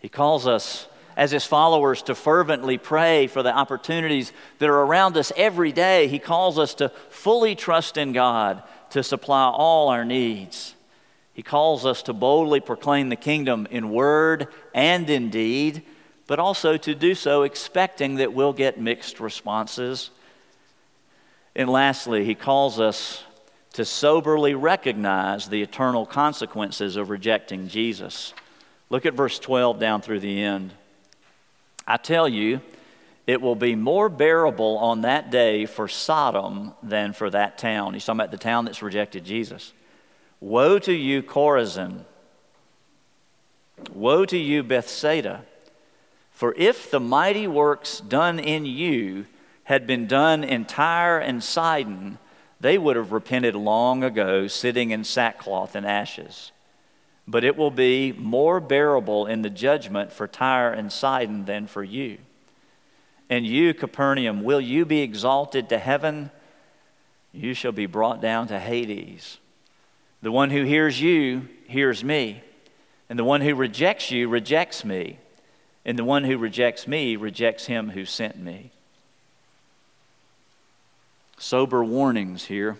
He 0.00 0.08
calls 0.08 0.46
us 0.46 0.88
as 1.18 1.32
his 1.32 1.44
followers 1.44 2.00
to 2.02 2.14
fervently 2.14 2.78
pray 2.78 3.26
for 3.26 3.42
the 3.42 3.52
opportunities 3.52 4.32
that 4.60 4.68
are 4.70 4.82
around 4.82 5.16
us 5.16 5.32
every 5.36 5.72
day. 5.72 6.06
He 6.06 6.20
calls 6.20 6.60
us 6.60 6.74
to 6.74 6.90
fully 7.10 7.56
trust 7.56 7.96
in 7.96 8.12
God 8.12 8.62
to 8.90 9.02
supply 9.02 9.50
all 9.52 9.88
our 9.88 10.04
needs. 10.04 10.76
He 11.34 11.42
calls 11.42 11.84
us 11.84 12.02
to 12.02 12.12
boldly 12.12 12.60
proclaim 12.60 13.08
the 13.08 13.16
kingdom 13.16 13.66
in 13.68 13.90
word 13.90 14.46
and 14.72 15.10
in 15.10 15.28
deed, 15.28 15.82
but 16.28 16.38
also 16.38 16.76
to 16.76 16.94
do 16.94 17.16
so 17.16 17.42
expecting 17.42 18.14
that 18.16 18.32
we'll 18.32 18.52
get 18.52 18.80
mixed 18.80 19.18
responses. 19.18 20.10
And 21.56 21.68
lastly, 21.68 22.24
he 22.24 22.36
calls 22.36 22.78
us 22.78 23.24
to 23.72 23.84
soberly 23.84 24.54
recognize 24.54 25.48
the 25.48 25.62
eternal 25.62 26.06
consequences 26.06 26.94
of 26.94 27.10
rejecting 27.10 27.66
Jesus. 27.66 28.34
Look 28.88 29.04
at 29.04 29.14
verse 29.14 29.40
12 29.40 29.80
down 29.80 30.00
through 30.00 30.20
the 30.20 30.40
end. 30.40 30.74
I 31.88 31.96
tell 31.96 32.28
you, 32.28 32.60
it 33.26 33.40
will 33.40 33.54
be 33.56 33.74
more 33.74 34.10
bearable 34.10 34.76
on 34.76 35.00
that 35.00 35.30
day 35.30 35.64
for 35.64 35.88
Sodom 35.88 36.74
than 36.82 37.14
for 37.14 37.30
that 37.30 37.56
town. 37.56 37.94
He's 37.94 38.04
talking 38.04 38.20
about 38.20 38.30
the 38.30 38.36
town 38.36 38.66
that's 38.66 38.82
rejected 38.82 39.24
Jesus. 39.24 39.72
Woe 40.38 40.78
to 40.80 40.92
you, 40.92 41.22
Chorazin! 41.22 42.04
Woe 43.92 44.26
to 44.26 44.36
you, 44.36 44.62
Bethsaida! 44.62 45.44
For 46.30 46.54
if 46.56 46.90
the 46.90 47.00
mighty 47.00 47.46
works 47.46 48.00
done 48.00 48.38
in 48.38 48.66
you 48.66 49.24
had 49.64 49.86
been 49.86 50.06
done 50.06 50.44
in 50.44 50.66
Tyre 50.66 51.18
and 51.18 51.42
Sidon, 51.42 52.18
they 52.60 52.76
would 52.76 52.96
have 52.96 53.12
repented 53.12 53.54
long 53.54 54.04
ago, 54.04 54.46
sitting 54.46 54.90
in 54.90 55.04
sackcloth 55.04 55.74
and 55.74 55.86
ashes. 55.86 56.52
But 57.28 57.44
it 57.44 57.58
will 57.58 57.70
be 57.70 58.12
more 58.12 58.58
bearable 58.58 59.26
in 59.26 59.42
the 59.42 59.50
judgment 59.50 60.12
for 60.12 60.26
Tyre 60.26 60.72
and 60.72 60.90
Sidon 60.90 61.44
than 61.44 61.66
for 61.66 61.84
you. 61.84 62.16
And 63.28 63.46
you, 63.46 63.74
Capernaum, 63.74 64.42
will 64.42 64.62
you 64.62 64.86
be 64.86 65.02
exalted 65.02 65.68
to 65.68 65.78
heaven? 65.78 66.30
You 67.30 67.52
shall 67.52 67.72
be 67.72 67.84
brought 67.84 68.22
down 68.22 68.48
to 68.48 68.58
Hades. 68.58 69.36
The 70.22 70.32
one 70.32 70.48
who 70.48 70.64
hears 70.64 71.02
you 71.02 71.46
hears 71.66 72.02
me, 72.02 72.40
and 73.10 73.18
the 73.18 73.24
one 73.24 73.42
who 73.42 73.54
rejects 73.54 74.10
you 74.10 74.26
rejects 74.26 74.82
me, 74.82 75.18
and 75.84 75.98
the 75.98 76.04
one 76.04 76.24
who 76.24 76.38
rejects 76.38 76.88
me 76.88 77.14
rejects 77.14 77.66
him 77.66 77.90
who 77.90 78.06
sent 78.06 78.38
me. 78.38 78.72
Sober 81.36 81.84
warnings 81.84 82.46
here. 82.46 82.78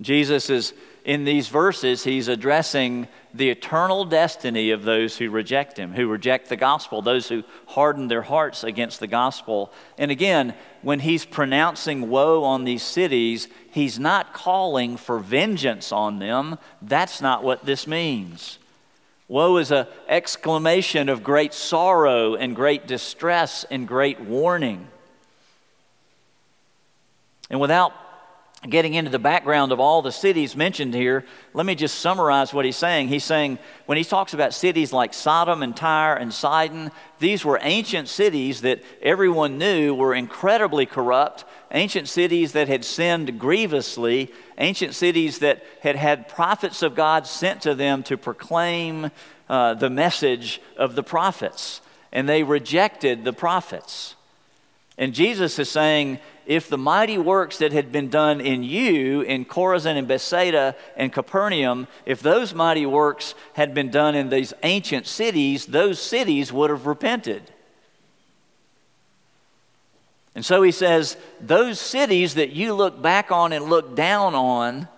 Jesus 0.00 0.48
is 0.48 0.72
in 1.04 1.24
these 1.24 1.48
verses, 1.48 2.04
he's 2.04 2.28
addressing 2.28 3.08
the 3.34 3.50
eternal 3.50 4.06
destiny 4.06 4.70
of 4.70 4.84
those 4.84 5.18
who 5.18 5.28
reject 5.28 5.76
him, 5.76 5.92
who 5.92 6.08
reject 6.08 6.48
the 6.48 6.56
gospel, 6.56 7.02
those 7.02 7.28
who 7.28 7.44
harden 7.66 8.08
their 8.08 8.22
hearts 8.22 8.64
against 8.64 9.00
the 9.00 9.06
gospel. 9.06 9.70
And 9.98 10.10
again, 10.10 10.54
when 10.80 11.00
he's 11.00 11.26
pronouncing 11.26 12.08
woe 12.08 12.42
on 12.44 12.64
these 12.64 12.82
cities, 12.82 13.48
he's 13.70 13.98
not 13.98 14.32
calling 14.32 14.96
for 14.96 15.18
vengeance 15.18 15.92
on 15.92 16.20
them. 16.20 16.58
That's 16.80 17.20
not 17.20 17.44
what 17.44 17.66
this 17.66 17.86
means. 17.86 18.58
Woe 19.28 19.58
is 19.58 19.70
an 19.72 19.86
exclamation 20.08 21.10
of 21.10 21.22
great 21.22 21.52
sorrow 21.52 22.34
and 22.34 22.56
great 22.56 22.86
distress 22.86 23.64
and 23.70 23.86
great 23.86 24.20
warning. 24.20 24.88
And 27.50 27.60
without 27.60 27.92
getting 28.68 28.94
into 28.94 29.10
the 29.10 29.18
background 29.18 29.72
of 29.72 29.80
all 29.80 30.00
the 30.00 30.12
cities 30.12 30.56
mentioned 30.56 30.94
here, 30.94 31.24
let 31.52 31.66
me 31.66 31.74
just 31.74 31.98
summarize 31.98 32.54
what 32.54 32.64
he's 32.64 32.76
saying. 32.76 33.08
He's 33.08 33.24
saying, 33.24 33.58
when 33.86 33.98
he 33.98 34.04
talks 34.04 34.32
about 34.32 34.54
cities 34.54 34.92
like 34.92 35.12
Sodom 35.12 35.62
and 35.62 35.76
Tyre 35.76 36.14
and 36.16 36.32
Sidon, 36.32 36.90
these 37.18 37.44
were 37.44 37.58
ancient 37.62 38.08
cities 38.08 38.62
that 38.62 38.82
everyone 39.02 39.58
knew 39.58 39.94
were 39.94 40.14
incredibly 40.14 40.86
corrupt, 40.86 41.44
ancient 41.72 42.08
cities 42.08 42.52
that 42.52 42.68
had 42.68 42.84
sinned 42.84 43.38
grievously, 43.38 44.32
ancient 44.58 44.94
cities 44.94 45.40
that 45.40 45.62
had 45.82 45.96
had 45.96 46.28
prophets 46.28 46.82
of 46.82 46.94
God 46.94 47.26
sent 47.26 47.62
to 47.62 47.74
them 47.74 48.02
to 48.04 48.16
proclaim 48.16 49.10
uh, 49.48 49.74
the 49.74 49.90
message 49.90 50.60
of 50.78 50.94
the 50.94 51.02
prophets, 51.02 51.82
and 52.12 52.28
they 52.28 52.42
rejected 52.42 53.24
the 53.24 53.32
prophets. 53.32 54.14
And 54.96 55.12
Jesus 55.12 55.58
is 55.58 55.68
saying, 55.68 56.20
if 56.46 56.68
the 56.68 56.78
mighty 56.78 57.18
works 57.18 57.58
that 57.58 57.72
had 57.72 57.90
been 57.90 58.08
done 58.08 58.40
in 58.40 58.62
you 58.62 59.22
in 59.22 59.44
Chorazin 59.44 59.96
and 59.96 60.08
Bethsaida 60.08 60.76
and 60.96 61.12
Capernaum, 61.12 61.88
if 62.06 62.20
those 62.20 62.54
mighty 62.54 62.86
works 62.86 63.34
had 63.54 63.74
been 63.74 63.90
done 63.90 64.14
in 64.14 64.28
these 64.28 64.52
ancient 64.62 65.06
cities, 65.06 65.66
those 65.66 66.00
cities 66.00 66.52
would 66.52 66.70
have 66.70 66.86
repented. 66.86 67.42
And 70.34 70.44
so 70.44 70.62
he 70.62 70.72
says, 70.72 71.16
those 71.40 71.80
cities 71.80 72.34
that 72.34 72.50
you 72.50 72.74
look 72.74 73.00
back 73.00 73.30
on 73.30 73.52
and 73.52 73.66
look 73.66 73.94
down 73.94 74.34
on, 74.34 74.88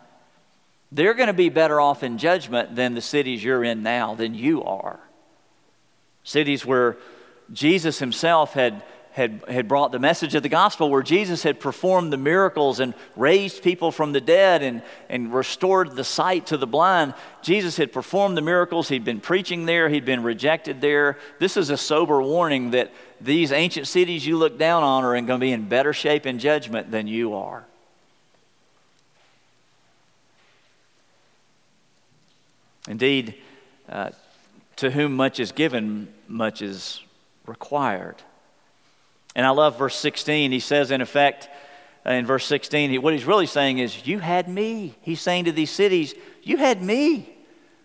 they're 0.91 1.15
going 1.15 1.27
to 1.27 1.35
be 1.35 1.51
better 1.51 1.81
off 1.81 2.03
in 2.03 2.17
judgment 2.17 2.75
than 2.75 2.95
the 2.95 3.03
cities 3.03 3.45
you're 3.45 3.65
in 3.65 3.83
now, 3.83 4.15
than 4.15 4.35
you 4.35 4.65
are. 4.65 4.99
Cities 6.25 6.65
where 6.65 6.97
Jesus 7.53 7.99
himself 7.99 8.55
had 8.55 8.83
had, 9.17 9.43
had 9.49 9.67
brought 9.67 9.93
the 9.93 9.99
message 9.99 10.35
of 10.35 10.43
the 10.43 10.51
gospel 10.51 10.91
where 10.91 11.03
Jesus 11.03 11.43
had 11.43 11.59
performed 11.59 12.13
the 12.13 12.19
miracles 12.19 12.81
and 12.81 12.93
raised 13.17 13.63
people 13.63 13.91
from 13.91 14.13
the 14.13 14.21
dead 14.21 14.63
and, 14.63 14.83
and 15.09 15.33
restored 15.33 15.97
the 15.97 16.05
sight 16.05 16.49
to 16.49 16.59
the 16.59 16.67
blind. 16.67 17.15
Jesus 17.41 17.79
had 17.79 17.95
performed 17.95 18.37
the 18.37 18.43
miracles. 18.43 18.91
He'd 18.91 19.07
been 19.07 19.21
preaching 19.21 19.65
there, 19.65 19.89
he'd 19.89 20.05
been 20.05 20.23
rejected 20.23 20.83
there. 20.83 21.17
This 21.39 21.57
is 21.57 21.71
a 21.71 21.79
sober 21.79 22.21
warning 22.21 22.73
that 22.73 22.93
these 23.19 23.53
ancient 23.53 23.87
cities 23.87 24.27
you 24.27 24.37
look 24.37 24.59
down 24.59 24.83
on 24.83 25.03
are 25.03 25.15
going 25.15 25.27
to 25.27 25.39
be 25.39 25.53
in 25.53 25.67
better 25.67 25.95
shape 25.95 26.27
and 26.27 26.39
judgment 26.39 26.91
than 26.91 27.07
you 27.07 27.33
are. 27.33 27.65
Indeed, 32.87 33.35
uh, 33.89 34.11
to 34.77 34.91
whom 34.91 35.17
much 35.17 35.41
is 35.41 35.53
given, 35.53 36.13
much 36.29 36.61
is 36.61 37.01
required. 37.47 38.17
And 39.37 39.45
I 39.45 39.51
love 39.51 39.79
verse 39.79 39.95
16. 39.95 40.51
He 40.51 40.61
says, 40.61 40.91
in 40.91 41.03
effect, 41.03 41.51
in 42.07 42.25
verse 42.25 42.47
16, 42.47 43.03
what 43.03 43.13
he's 43.13 43.27
really 43.27 43.47
saying 43.47 43.79
is, 43.79 44.07
You 44.07 44.19
had 44.19 44.49
me. 44.49 44.95
He's 45.03 45.21
saying 45.21 45.45
to 45.45 45.53
these 45.53 45.71
cities, 45.71 46.15
You 46.43 46.57
had 46.57 46.83
me, 46.83 47.29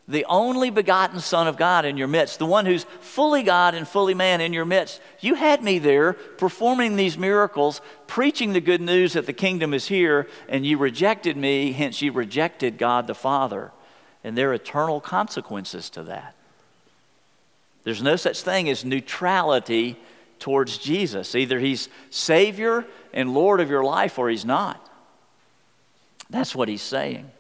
the 0.08 0.26
only 0.26 0.70
begotten 0.70 1.20
Son 1.20 1.48
of 1.48 1.58
God 1.58 1.84
in 1.84 1.98
your 1.98 2.08
midst, 2.08 2.40
the 2.40 2.46
one 2.46 2.66
who's 2.66 2.86
fully 3.02 3.44
God 3.44 3.76
and 3.76 3.86
fully 3.86 4.14
man 4.14 4.40
in 4.40 4.54
your 4.54 4.64
midst. 4.64 5.02
You 5.20 5.36
had 5.36 5.62
me 5.62 5.78
there 5.78 6.14
performing 6.14 6.96
these 6.96 7.18
miracles, 7.18 7.82
preaching 8.08 8.54
the 8.54 8.62
good 8.62 8.82
news 8.82 9.14
that 9.14 9.26
the 9.26 9.34
kingdom 9.34 9.74
is 9.74 9.88
here, 9.88 10.30
and 10.48 10.66
you 10.66 10.78
rejected 10.78 11.36
me, 11.36 11.74
hence, 11.74 12.02
you 12.02 12.14
rejected 12.14 12.78
God 12.78 13.08
the 13.08 13.16
Father. 13.16 13.72
And 14.24 14.38
there 14.38 14.52
are 14.52 14.54
eternal 14.54 15.02
consequences 15.02 15.90
to 15.92 16.04
that. 16.04 16.34
There's 17.84 18.02
no 18.02 18.16
such 18.16 18.42
thing 18.42 18.70
as 18.70 18.86
neutrality 18.86 19.98
towards 20.42 20.78
Jesus. 20.78 21.36
Either 21.36 21.60
he's 21.60 21.88
Savior 22.10 22.86
and 23.14 23.34
Lord 23.34 23.62
of 23.62 23.70
your 23.70 23.84
life 23.84 24.20
or 24.20 24.30
he's 24.30 24.44
not. 24.44 24.86
That's 26.30 26.54
what 26.54 26.68
he's 26.68 26.82
saying. 26.82 27.32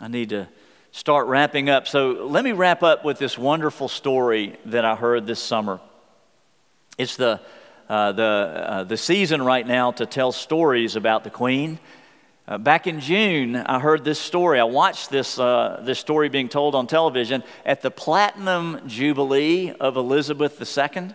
I 0.00 0.08
need 0.08 0.28
to 0.28 0.48
start 0.92 1.26
wrapping 1.26 1.68
up. 1.68 1.88
So 1.88 2.26
let 2.26 2.44
me 2.44 2.52
wrap 2.52 2.82
up 2.82 3.04
with 3.04 3.18
this 3.18 3.36
wonderful 3.36 3.88
story 3.88 4.56
that 4.66 4.84
I 4.84 4.94
heard 4.94 5.26
this 5.26 5.40
summer. 5.40 5.80
It's 6.98 7.16
the, 7.16 7.40
uh, 7.88 8.12
the, 8.12 8.22
uh, 8.22 8.84
the 8.84 8.96
season 8.96 9.42
right 9.42 9.66
now 9.66 9.92
to 9.92 10.06
tell 10.06 10.32
stories 10.32 10.96
about 10.96 11.24
the 11.24 11.30
Queen. 11.30 11.78
Uh, 12.50 12.58
back 12.58 12.88
in 12.88 12.98
June, 12.98 13.54
I 13.54 13.78
heard 13.78 14.02
this 14.02 14.18
story. 14.18 14.58
I 14.58 14.64
watched 14.64 15.08
this, 15.08 15.38
uh, 15.38 15.80
this 15.84 16.00
story 16.00 16.28
being 16.28 16.48
told 16.48 16.74
on 16.74 16.88
television 16.88 17.44
at 17.64 17.80
the 17.80 17.92
Platinum 17.92 18.80
Jubilee 18.88 19.70
of 19.78 19.96
Elizabeth 19.96 20.60
II, 20.60 21.14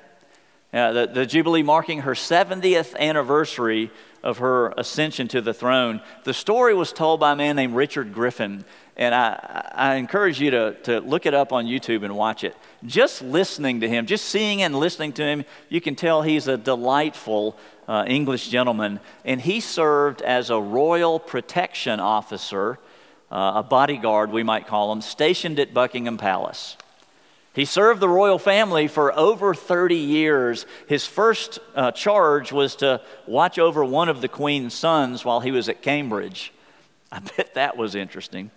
uh, 0.74 0.92
the, 0.94 1.08
the 1.08 1.26
Jubilee 1.26 1.62
marking 1.62 2.04
her 2.04 2.14
70th 2.14 2.96
anniversary 2.96 3.92
of 4.24 4.38
her 4.38 4.70
ascension 4.78 5.28
to 5.28 5.42
the 5.42 5.54
throne. 5.54 6.00
The 6.24 6.34
story 6.34 6.74
was 6.74 6.94
told 6.94 7.20
by 7.20 7.34
a 7.34 7.36
man 7.36 7.58
named 7.58 7.76
Richard 7.76 8.14
Griffin, 8.14 8.64
and 8.96 9.14
I, 9.14 9.72
I 9.76 9.96
encourage 9.96 10.40
you 10.40 10.52
to, 10.52 10.78
to 10.84 11.02
look 11.02 11.26
it 11.26 11.34
up 11.34 11.52
on 11.52 11.66
YouTube 11.66 12.06
and 12.06 12.16
watch 12.16 12.46
it. 12.46 12.56
Just 12.86 13.22
listening 13.22 13.82
to 13.82 13.90
him, 13.90 14.06
just 14.06 14.24
seeing 14.24 14.62
and 14.62 14.74
listening 14.74 15.12
to 15.14 15.24
him, 15.24 15.44
you 15.68 15.82
can 15.82 15.96
tell 15.96 16.22
he's 16.22 16.48
a 16.48 16.56
delightful 16.56 17.58
uh, 17.88 18.06
English 18.08 18.50
gentleman, 18.50 19.00
and 19.24 19.42
he 19.42 19.60
served 19.60 20.22
as 20.22 20.50
a 20.50 20.60
royal 20.60 21.20
protection 21.20 22.00
officer, 22.00 22.80
uh, 23.32 23.54
a 23.56 23.64
bodyguard, 23.64 24.32
we 24.32 24.44
might 24.44 24.68
call 24.68 24.92
him, 24.92 25.02
stationed 25.02 25.60
at 25.60 25.74
Buckingham 25.74 26.18
Palace. 26.18 26.78
He 27.54 27.64
served 27.64 28.02
the 28.02 28.10
royal 28.10 28.38
family 28.38 28.88
for 28.90 29.18
over 29.18 29.54
30 29.54 29.96
years. 29.96 30.66
His 30.88 31.06
first 31.06 31.60
uh, 31.74 31.92
charge 31.92 32.52
was 32.52 32.76
to 32.78 33.02
watch 33.26 33.58
over 33.58 33.84
one 33.86 34.10
of 34.10 34.20
the 34.20 34.28
Queen's 34.28 34.74
sons 34.74 35.24
while 35.24 35.40
he 35.40 35.52
was 35.52 35.70
at 35.70 35.82
Cambridge. 35.82 36.52
I 37.12 37.20
bet 37.20 37.54
that 37.54 37.78
was 37.78 37.96
interesting. 37.96 38.52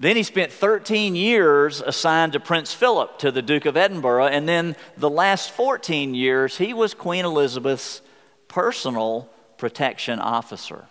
Then 0.00 0.16
he 0.16 0.22
spent 0.22 0.50
13 0.50 1.14
years 1.14 1.82
assigned 1.82 2.32
to 2.32 2.40
Prince 2.40 2.72
Philip 2.72 3.18
to 3.18 3.30
the 3.30 3.42
Duke 3.42 3.66
of 3.66 3.76
Edinburgh, 3.76 4.28
and 4.28 4.48
then 4.48 4.74
the 4.96 5.10
last 5.10 5.50
14 5.50 6.14
years, 6.14 6.56
he 6.56 6.72
was 6.72 6.94
Queen 6.94 7.26
Elizabeth's 7.26 8.00
personal 8.48 9.28
protection 9.58 10.18
officer. 10.18 10.86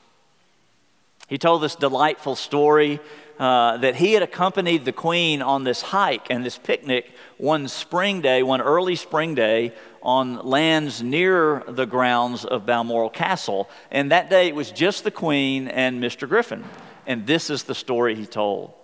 He 1.28 1.40
told 1.40 1.64
this 1.64 1.76
delightful 1.76 2.36
story 2.36 3.00
uh, 3.40 3.78
that 3.78 3.96
he 3.96 4.14
had 4.14 4.22
accompanied 4.22 4.86
the 4.86 4.92
Queen 4.92 5.42
on 5.42 5.64
this 5.64 5.82
hike 5.82 6.28
and 6.30 6.46
this 6.46 6.60
picnic 6.60 7.12
one 7.40 7.68
spring 7.68 8.22
day, 8.22 8.44
one 8.44 8.62
early 8.62 8.96
spring 8.96 9.34
day, 9.34 9.74
on 10.04 10.46
lands 10.46 11.02
near 11.02 11.64
the 11.68 11.88
grounds 11.88 12.46
of 12.46 12.68
Balmoral 12.68 13.10
Castle. 13.10 13.72
And 13.90 14.12
that 14.12 14.30
day 14.30 14.50
it 14.50 14.56
was 14.56 14.72
just 14.72 15.04
the 15.04 15.12
Queen 15.12 15.68
and 15.68 16.02
Mr. 16.02 16.30
Griffin. 16.30 16.64
And 17.08 17.26
this 17.26 17.50
is 17.50 17.64
the 17.64 17.74
story 17.74 18.14
he 18.14 18.28
told. 18.28 18.76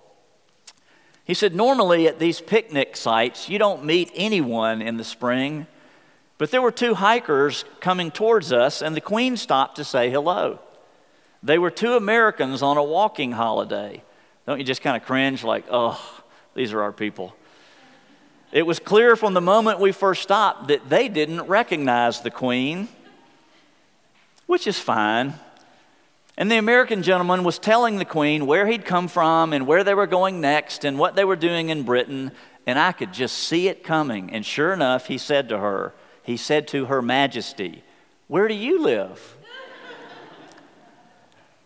He 1.25 1.33
said, 1.33 1.55
Normally 1.55 2.07
at 2.07 2.19
these 2.19 2.39
picnic 2.39 2.95
sites, 2.95 3.49
you 3.49 3.59
don't 3.59 3.83
meet 3.83 4.11
anyone 4.15 4.81
in 4.81 4.97
the 4.97 5.03
spring, 5.03 5.67
but 6.37 6.51
there 6.51 6.61
were 6.61 6.71
two 6.71 6.93
hikers 6.93 7.65
coming 7.79 8.11
towards 8.11 8.53
us, 8.53 8.81
and 8.81 8.95
the 8.95 9.01
Queen 9.01 9.35
stopped 9.35 9.75
to 9.77 9.83
say 9.83 10.09
hello. 10.09 10.59
They 11.41 11.57
were 11.57 11.71
two 11.71 11.93
Americans 11.93 12.61
on 12.61 12.77
a 12.77 12.83
walking 12.83 13.33
holiday. 13.33 14.03
Don't 14.45 14.59
you 14.59 14.65
just 14.65 14.81
kind 14.81 14.95
of 14.95 15.05
cringe, 15.05 15.43
like, 15.43 15.65
oh, 15.69 15.99
these 16.53 16.73
are 16.73 16.81
our 16.81 16.91
people? 16.91 17.35
It 18.51 18.65
was 18.65 18.79
clear 18.79 19.15
from 19.15 19.33
the 19.33 19.41
moment 19.41 19.79
we 19.79 19.91
first 19.91 20.21
stopped 20.21 20.67
that 20.67 20.89
they 20.89 21.09
didn't 21.09 21.41
recognize 21.43 22.21
the 22.21 22.31
Queen, 22.31 22.87
which 24.45 24.67
is 24.67 24.79
fine. 24.79 25.33
And 26.37 26.51
the 26.51 26.57
American 26.57 27.01
gentleman 27.01 27.43
was 27.43 27.59
telling 27.59 27.97
the 27.97 28.05
Queen 28.05 28.45
where 28.45 28.67
he'd 28.67 28.83
come 28.83 29.07
from 29.07 29.53
and 29.53 29.65
where 29.65 29.83
they 29.83 29.93
were 29.93 30.07
going 30.07 30.41
next 30.41 30.83
and 30.83 30.99
what 30.99 31.15
they 31.15 31.23
were 31.23 31.37
doing 31.37 31.69
in 31.69 31.83
Britain, 31.83 32.31
and 32.67 32.77
I 32.77 32.91
could 32.91 33.13
just 33.13 33.37
see 33.37 33.69
it 33.69 33.83
coming. 33.83 34.31
And 34.31 34.45
sure 34.45 34.73
enough, 34.73 35.07
he 35.07 35.17
said 35.17 35.47
to 35.49 35.59
her, 35.59 35.93
he 36.23 36.35
said 36.35 36.67
to 36.69 36.85
Her 36.85 37.01
Majesty, 37.01 37.83
Where 38.27 38.47
do 38.47 38.53
you 38.53 38.81
live? 38.81 39.37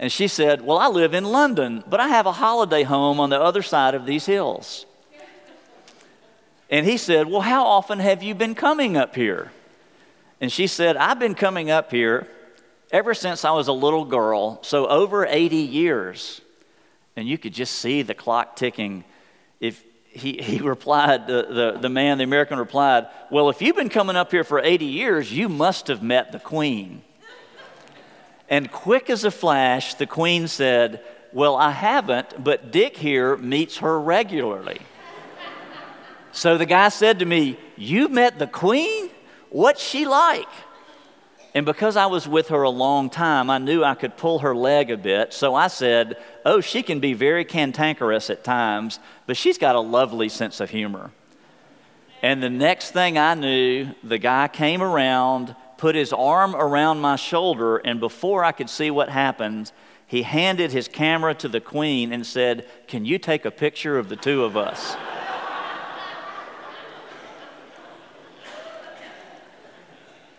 And 0.01 0.13
she 0.13 0.29
said, 0.29 0.61
Well, 0.61 0.77
I 0.77 0.87
live 0.87 1.13
in 1.13 1.25
London, 1.25 1.83
but 1.85 1.99
I 1.99 2.07
have 2.07 2.25
a 2.25 2.31
holiday 2.31 2.83
home 2.83 3.19
on 3.19 3.29
the 3.29 3.41
other 3.41 3.61
side 3.61 3.95
of 3.95 4.05
these 4.05 4.25
hills. 4.25 4.85
And 6.69 6.85
he 6.85 6.95
said, 6.95 7.27
Well, 7.27 7.41
how 7.41 7.65
often 7.65 7.99
have 7.99 8.23
you 8.23 8.33
been 8.33 8.55
coming 8.55 8.95
up 8.95 9.15
here? 9.15 9.51
And 10.39 10.53
she 10.53 10.67
said, 10.67 10.95
I've 10.95 11.19
been 11.19 11.35
coming 11.35 11.69
up 11.69 11.91
here 11.91 12.29
ever 12.91 13.13
since 13.13 13.45
I 13.45 13.51
was 13.51 13.67
a 13.67 13.73
little 13.73 14.05
girl, 14.05 14.63
so 14.63 14.87
over 14.87 15.25
80 15.25 15.55
years. 15.55 16.41
And 17.15 17.27
you 17.27 17.37
could 17.37 17.53
just 17.53 17.75
see 17.75 18.01
the 18.01 18.13
clock 18.13 18.55
ticking. 18.55 19.03
If 19.59 19.83
he, 20.07 20.41
he 20.41 20.59
replied, 20.61 21.27
the, 21.27 21.73
the, 21.73 21.79
the 21.81 21.89
man, 21.89 22.17
the 22.17 22.23
American 22.23 22.57
replied, 22.57 23.07
Well, 23.29 23.49
if 23.49 23.61
you've 23.61 23.75
been 23.75 23.89
coming 23.89 24.15
up 24.15 24.31
here 24.31 24.43
for 24.43 24.59
80 24.59 24.85
years, 24.85 25.31
you 25.31 25.49
must 25.49 25.87
have 25.87 26.01
met 26.01 26.31
the 26.31 26.39
Queen. 26.39 27.03
And 28.49 28.71
quick 28.71 29.11
as 29.11 29.25
a 29.25 29.31
flash, 29.31 29.93
the 29.93 30.07
Queen 30.07 30.47
said, 30.47 31.03
Well, 31.33 31.55
I 31.55 31.71
haven't, 31.71 32.43
but 32.43 32.71
Dick 32.71 32.97
here 32.97 33.37
meets 33.37 33.77
her 33.77 33.99
regularly. 33.99 34.81
so 36.31 36.57
the 36.57 36.65
guy 36.65 36.89
said 36.89 37.19
to 37.19 37.25
me, 37.25 37.59
You 37.77 38.07
met 38.07 38.39
the 38.39 38.47
Queen? 38.47 39.09
What's 39.49 39.83
she 39.83 40.05
like? 40.05 40.47
And 41.53 41.65
because 41.65 41.95
I 41.95 42.05
was 42.05 42.27
with 42.27 42.49
her 42.49 42.61
a 42.61 42.69
long 42.69 43.09
time, 43.09 43.49
I 43.49 43.57
knew 43.57 43.83
I 43.83 43.95
could 43.95 44.17
pull 44.17 44.39
her 44.39 44.55
leg 44.55 44.91
a 44.91 44.97
bit. 44.97 45.33
So 45.33 45.55
I 45.55 45.67
said, 45.67 46.17
Oh, 46.45 46.61
she 46.61 46.83
can 46.83 46.99
be 46.99 47.13
very 47.13 47.43
cantankerous 47.43 48.29
at 48.29 48.43
times, 48.43 48.99
but 49.25 49.35
she's 49.35 49.57
got 49.57 49.75
a 49.75 49.79
lovely 49.79 50.29
sense 50.29 50.59
of 50.59 50.69
humor. 50.69 51.11
And 52.21 52.43
the 52.43 52.49
next 52.49 52.91
thing 52.91 53.17
I 53.17 53.33
knew, 53.33 53.95
the 54.03 54.17
guy 54.17 54.47
came 54.47 54.81
around, 54.81 55.55
put 55.77 55.95
his 55.95 56.13
arm 56.13 56.55
around 56.55 56.99
my 56.99 57.15
shoulder, 57.15 57.77
and 57.77 57.99
before 57.99 58.43
I 58.43 58.51
could 58.51 58.69
see 58.69 58.91
what 58.91 59.09
happened, 59.09 59.71
he 60.05 60.23
handed 60.23 60.71
his 60.71 60.87
camera 60.87 61.33
to 61.35 61.47
the 61.47 61.61
queen 61.61 62.11
and 62.11 62.25
said, 62.25 62.67
Can 62.87 63.05
you 63.05 63.17
take 63.17 63.45
a 63.45 63.51
picture 63.51 63.97
of 63.97 64.09
the 64.09 64.15
two 64.15 64.43
of 64.43 64.57
us? 64.57 64.95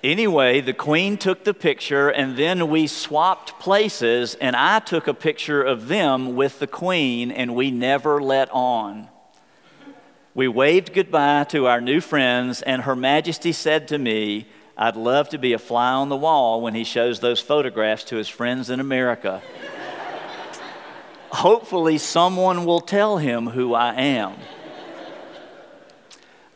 Anyway, 0.02 0.62
the 0.62 0.72
queen 0.72 1.18
took 1.18 1.44
the 1.44 1.52
picture, 1.52 2.08
and 2.08 2.36
then 2.36 2.70
we 2.70 2.86
swapped 2.86 3.58
places, 3.58 4.34
and 4.34 4.56
I 4.56 4.78
took 4.78 5.06
a 5.06 5.12
picture 5.12 5.62
of 5.62 5.88
them 5.88 6.34
with 6.34 6.58
the 6.58 6.66
queen, 6.66 7.30
and 7.30 7.54
we 7.54 7.70
never 7.70 8.22
let 8.22 8.50
on. 8.50 9.08
We 10.34 10.48
waved 10.48 10.94
goodbye 10.94 11.44
to 11.50 11.66
our 11.66 11.82
new 11.82 12.00
friends, 12.00 12.62
and 12.62 12.82
Her 12.82 12.96
Majesty 12.96 13.52
said 13.52 13.88
to 13.88 13.98
me, 13.98 14.46
I'd 14.74 14.96
love 14.96 15.28
to 15.30 15.38
be 15.38 15.52
a 15.52 15.58
fly 15.58 15.92
on 15.92 16.08
the 16.08 16.16
wall 16.16 16.62
when 16.62 16.74
he 16.74 16.84
shows 16.84 17.20
those 17.20 17.40
photographs 17.40 18.04
to 18.04 18.16
his 18.16 18.28
friends 18.28 18.70
in 18.70 18.80
America. 18.80 19.42
Hopefully, 21.30 21.98
someone 21.98 22.64
will 22.64 22.80
tell 22.80 23.18
him 23.18 23.48
who 23.48 23.74
I 23.74 23.92
am. 23.94 24.36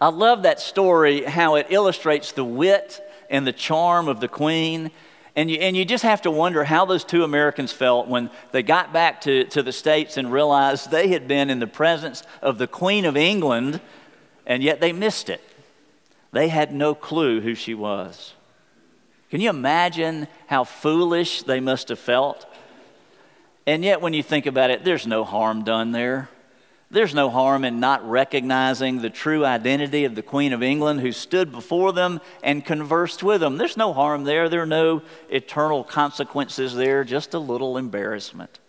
I 0.01 0.09
love 0.09 0.45
that 0.45 0.61
story, 0.61 1.25
how 1.25 1.57
it 1.57 1.67
illustrates 1.69 2.33
the 2.33 2.45
wit 2.45 3.04
and 3.35 3.45
the 3.45 3.53
charm 3.53 4.07
of 4.07 4.21
the 4.21 4.29
queen. 4.29 4.93
And 5.35 5.51
you, 5.51 5.59
and 5.59 5.77
you 5.77 5.85
just 5.85 6.05
have 6.05 6.23
to 6.23 6.31
wonder 6.31 6.63
how 6.63 6.85
those 6.85 7.03
two 7.03 7.25
Americans 7.25 7.73
felt 7.73 8.07
when 8.07 8.31
they 8.53 8.63
got 8.63 8.93
back 8.93 9.21
to, 9.23 9.45
to 9.47 9.63
the 9.63 9.73
States 9.73 10.17
and 10.17 10.33
realized 10.33 10.91
they 10.93 11.09
had 11.09 11.27
been 11.27 11.51
in 11.51 11.59
the 11.59 11.67
presence 11.67 12.23
of 12.41 12.59
the 12.59 12.69
Queen 12.69 13.05
of 13.05 13.17
England, 13.17 13.81
and 14.47 14.63
yet 14.63 14.81
they 14.81 14.93
missed 14.93 15.29
it. 15.29 15.41
They 16.31 16.49
had 16.49 16.73
no 16.73 16.95
clue 16.95 17.41
who 17.41 17.57
she 17.57 17.75
was. 17.75 18.35
Can 19.31 19.41
you 19.41 19.51
imagine 19.51 20.29
how 20.47 20.63
foolish 20.63 21.43
they 21.43 21.59
must 21.59 21.89
have 21.89 21.99
felt? 21.99 22.47
And 23.67 23.83
yet, 23.85 24.01
when 24.01 24.15
you 24.15 24.23
think 24.23 24.47
about 24.47 24.71
it, 24.71 24.85
there's 24.85 25.09
no 25.09 25.25
harm 25.25 25.65
done 25.65 25.91
there. 25.91 26.29
There's 26.91 27.15
no 27.15 27.29
harm 27.31 27.65
in 27.65 27.81
not 27.81 28.09
recognizing 28.09 29.01
the 29.01 29.11
true 29.11 29.45
identity 29.45 30.05
of 30.05 30.15
the 30.15 30.23
Queen 30.23 30.53
of 30.53 30.63
England 30.63 31.01
who 31.01 31.13
stood 31.13 31.51
before 31.51 31.93
them 31.93 32.21
and 32.43 32.65
conversed 32.65 33.23
with 33.23 33.41
them. 33.41 33.59
There's 33.59 33.77
no 33.77 33.93
harm 33.93 34.25
there. 34.25 34.49
There 34.49 34.63
are 34.63 34.67
no 34.67 35.03
eternal 35.29 35.83
consequences 35.83 36.75
there, 36.75 37.03
just 37.03 37.35
a 37.35 37.39
little 37.39 37.77
embarrassment. 37.77 38.61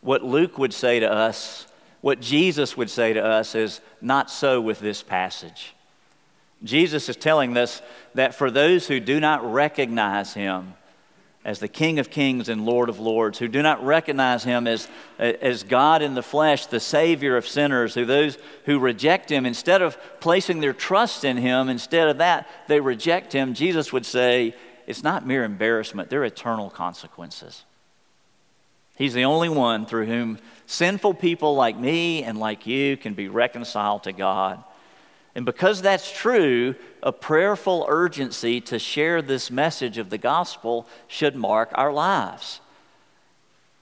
What 0.00 0.24
Luke 0.24 0.58
would 0.58 0.72
say 0.74 0.98
to 1.00 1.10
us, 1.10 1.66
what 2.00 2.20
Jesus 2.20 2.76
would 2.76 2.90
say 2.90 3.12
to 3.12 3.24
us, 3.24 3.54
is 3.54 3.80
not 4.00 4.30
so 4.30 4.60
with 4.60 4.80
this 4.80 5.02
passage. 5.02 5.74
Jesus 6.64 7.08
is 7.08 7.16
telling 7.16 7.56
us 7.56 7.82
that 8.14 8.34
for 8.34 8.50
those 8.50 8.86
who 8.86 9.00
do 9.00 9.20
not 9.20 9.52
recognize 9.52 10.34
him, 10.34 10.74
as 11.44 11.58
the 11.58 11.68
King 11.68 11.98
of 11.98 12.10
Kings 12.10 12.48
and 12.48 12.66
Lord 12.66 12.90
of 12.90 12.98
Lords, 12.98 13.38
who 13.38 13.48
do 13.48 13.62
not 13.62 13.84
recognize 13.84 14.44
him 14.44 14.66
as, 14.66 14.88
as 15.18 15.62
God 15.62 16.02
in 16.02 16.14
the 16.14 16.22
flesh, 16.22 16.66
the 16.66 16.80
Savior 16.80 17.36
of 17.36 17.48
sinners, 17.48 17.94
who 17.94 18.04
those 18.04 18.36
who 18.66 18.78
reject 18.78 19.30
him, 19.30 19.46
instead 19.46 19.80
of 19.80 19.96
placing 20.20 20.60
their 20.60 20.74
trust 20.74 21.24
in 21.24 21.38
him, 21.38 21.70
instead 21.70 22.08
of 22.08 22.18
that, 22.18 22.46
they 22.68 22.80
reject 22.80 23.32
him, 23.32 23.54
Jesus 23.54 23.92
would 23.92 24.04
say, 24.04 24.54
it's 24.86 25.02
not 25.02 25.26
mere 25.26 25.44
embarrassment, 25.44 26.10
they're 26.10 26.24
eternal 26.24 26.68
consequences. 26.68 27.64
He's 28.96 29.14
the 29.14 29.24
only 29.24 29.48
one 29.48 29.86
through 29.86 30.06
whom 30.06 30.38
sinful 30.66 31.14
people 31.14 31.54
like 31.54 31.78
me 31.78 32.22
and 32.22 32.38
like 32.38 32.66
you 32.66 32.98
can 32.98 33.14
be 33.14 33.28
reconciled 33.28 34.02
to 34.02 34.12
God. 34.12 34.62
And 35.34 35.46
because 35.46 35.80
that's 35.80 36.10
true, 36.10 36.74
a 37.02 37.12
prayerful 37.12 37.86
urgency 37.88 38.60
to 38.62 38.78
share 38.78 39.22
this 39.22 39.50
message 39.50 39.96
of 39.98 40.10
the 40.10 40.18
gospel 40.18 40.86
should 41.06 41.36
mark 41.36 41.70
our 41.74 41.92
lives. 41.92 42.60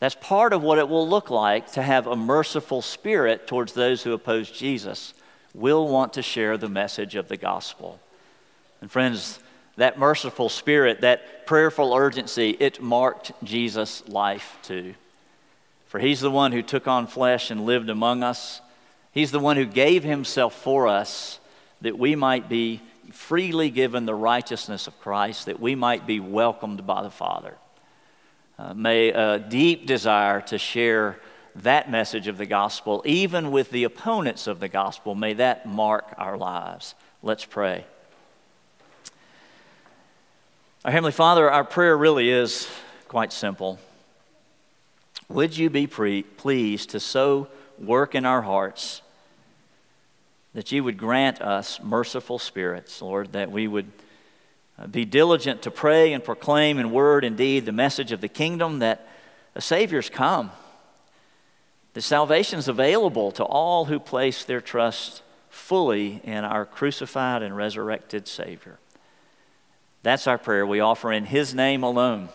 That's 0.01 0.15
part 0.15 0.53
of 0.53 0.63
what 0.63 0.79
it 0.79 0.89
will 0.89 1.09
look 1.09 1.31
like 1.31 1.73
to 1.73 1.83
have 1.83 2.07
a 2.07 2.17
merciful 2.17 2.83
spirit 2.83 3.47
towards 3.47 3.73
those 3.73 4.03
who 4.03 4.13
oppose 4.13 4.51
Jesus. 4.51 5.15
We'll 5.55 5.89
want 5.89 6.13
to 6.13 6.23
share 6.23 6.57
the 6.57 6.69
message 6.69 7.15
of 7.15 7.29
the 7.29 7.37
gospel. 7.37 7.99
And 8.81 8.91
friends, 8.91 9.41
that 9.77 9.99
merciful 9.99 10.49
spirit, 10.49 11.01
that 11.01 11.47
prayerful 11.47 11.95
urgency, 11.95 12.51
it 12.61 12.81
marked 12.81 13.33
Jesus' 13.43 14.07
life 14.09 14.59
too. 14.63 14.95
For 15.87 15.99
he's 15.99 16.21
the 16.21 16.31
one 16.31 16.53
who 16.53 16.63
took 16.63 16.87
on 16.87 17.07
flesh 17.07 17.51
and 17.51 17.65
lived 17.65 17.89
among 17.89 18.23
us. 18.23 18.61
He's 19.13 19.31
the 19.31 19.41
one 19.41 19.57
who 19.57 19.65
gave 19.65 20.05
himself 20.05 20.55
for 20.55 20.87
us 20.87 21.41
that 21.81 21.99
we 21.99 22.15
might 22.15 22.49
be 22.49 22.81
freely 23.13 23.71
given 23.71 24.05
the 24.05 24.15
righteousness 24.15 24.87
of 24.87 25.01
Christ, 25.01 25.47
that 25.47 25.61
we 25.61 25.75
might 25.75 26.07
be 26.07 26.21
welcomed 26.21 26.87
by 26.87 27.03
the 27.03 27.11
Father. 27.11 27.55
Uh, 28.59 28.75
may 28.75 29.09
a 29.11 29.39
deep 29.39 29.87
desire 29.87 30.41
to 30.43 30.59
share 30.59 31.19
that 31.57 31.91
message 31.91 32.29
of 32.29 32.39
the 32.39 32.47
gospel, 32.47 33.03
even 33.05 33.51
with 33.51 33.71
the 33.71 33.85
opponents 33.85 34.47
of 34.47 34.61
the 34.61 34.69
gospel, 34.69 35.15
may 35.15 35.33
that 35.35 35.67
mark 35.67 36.15
our 36.19 36.37
lives. 36.37 36.95
Let's 37.23 37.45
pray. 37.45 37.85
Our 40.85 40.93
Heavenly 40.93 41.13
Father, 41.13 41.51
our 41.51 41.65
prayer 41.65 41.97
really 41.97 42.31
is 42.31 42.69
quite 43.09 43.33
simple. 43.33 43.79
Would 45.29 45.57
you 45.57 45.71
be 45.71 45.87
pre- 45.87 46.23
pleased 46.23 46.91
to 46.91 47.01
so 47.01 47.49
work 47.81 48.15
in 48.15 48.25
our 48.25 48.43
hearts 48.43 49.03
that 50.55 50.73
you 50.73 50.83
would 50.83 50.97
grant 50.97 51.41
us 51.41 51.81
merciful 51.83 52.39
spirits, 52.39 53.01
Lord, 53.01 53.33
that 53.33 53.51
we 53.51 53.69
would 53.69 53.91
uh, 54.79 54.87
be 54.87 55.05
diligent 55.05 55.63
to 55.63 55.71
pray 55.71 56.13
and 56.13 56.25
proclaim 56.25 56.79
in 56.79 56.91
word 56.91 57.25
and 57.25 57.37
deed 57.37 57.67
the 57.67 57.73
message 57.73 58.13
of 58.13 58.21
the 58.21 58.29
kingdom 58.29 58.79
that 58.81 59.07
a 59.55 59.61
Savior's 59.61 60.11
come, 60.11 60.51
that 61.95 62.03
salvation 62.03 62.59
is 62.59 62.69
available 62.69 63.31
to 63.33 63.45
all 63.45 63.87
who 63.87 63.99
place 63.99 64.45
their 64.45 64.61
trust 64.61 65.23
fully 65.49 66.21
in 66.25 66.45
our 66.45 66.65
crucified 66.65 67.43
and 67.43 67.57
resurrected 67.57 68.29
Savior. 68.29 68.79
That's 70.03 70.27
our 70.27 70.39
prayer 70.39 70.67
we 70.67 70.81
offer 70.81 71.13
in 71.13 71.25
His 71.25 71.55
name 71.55 71.83
alone. 71.83 72.29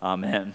Amen. 0.00 0.54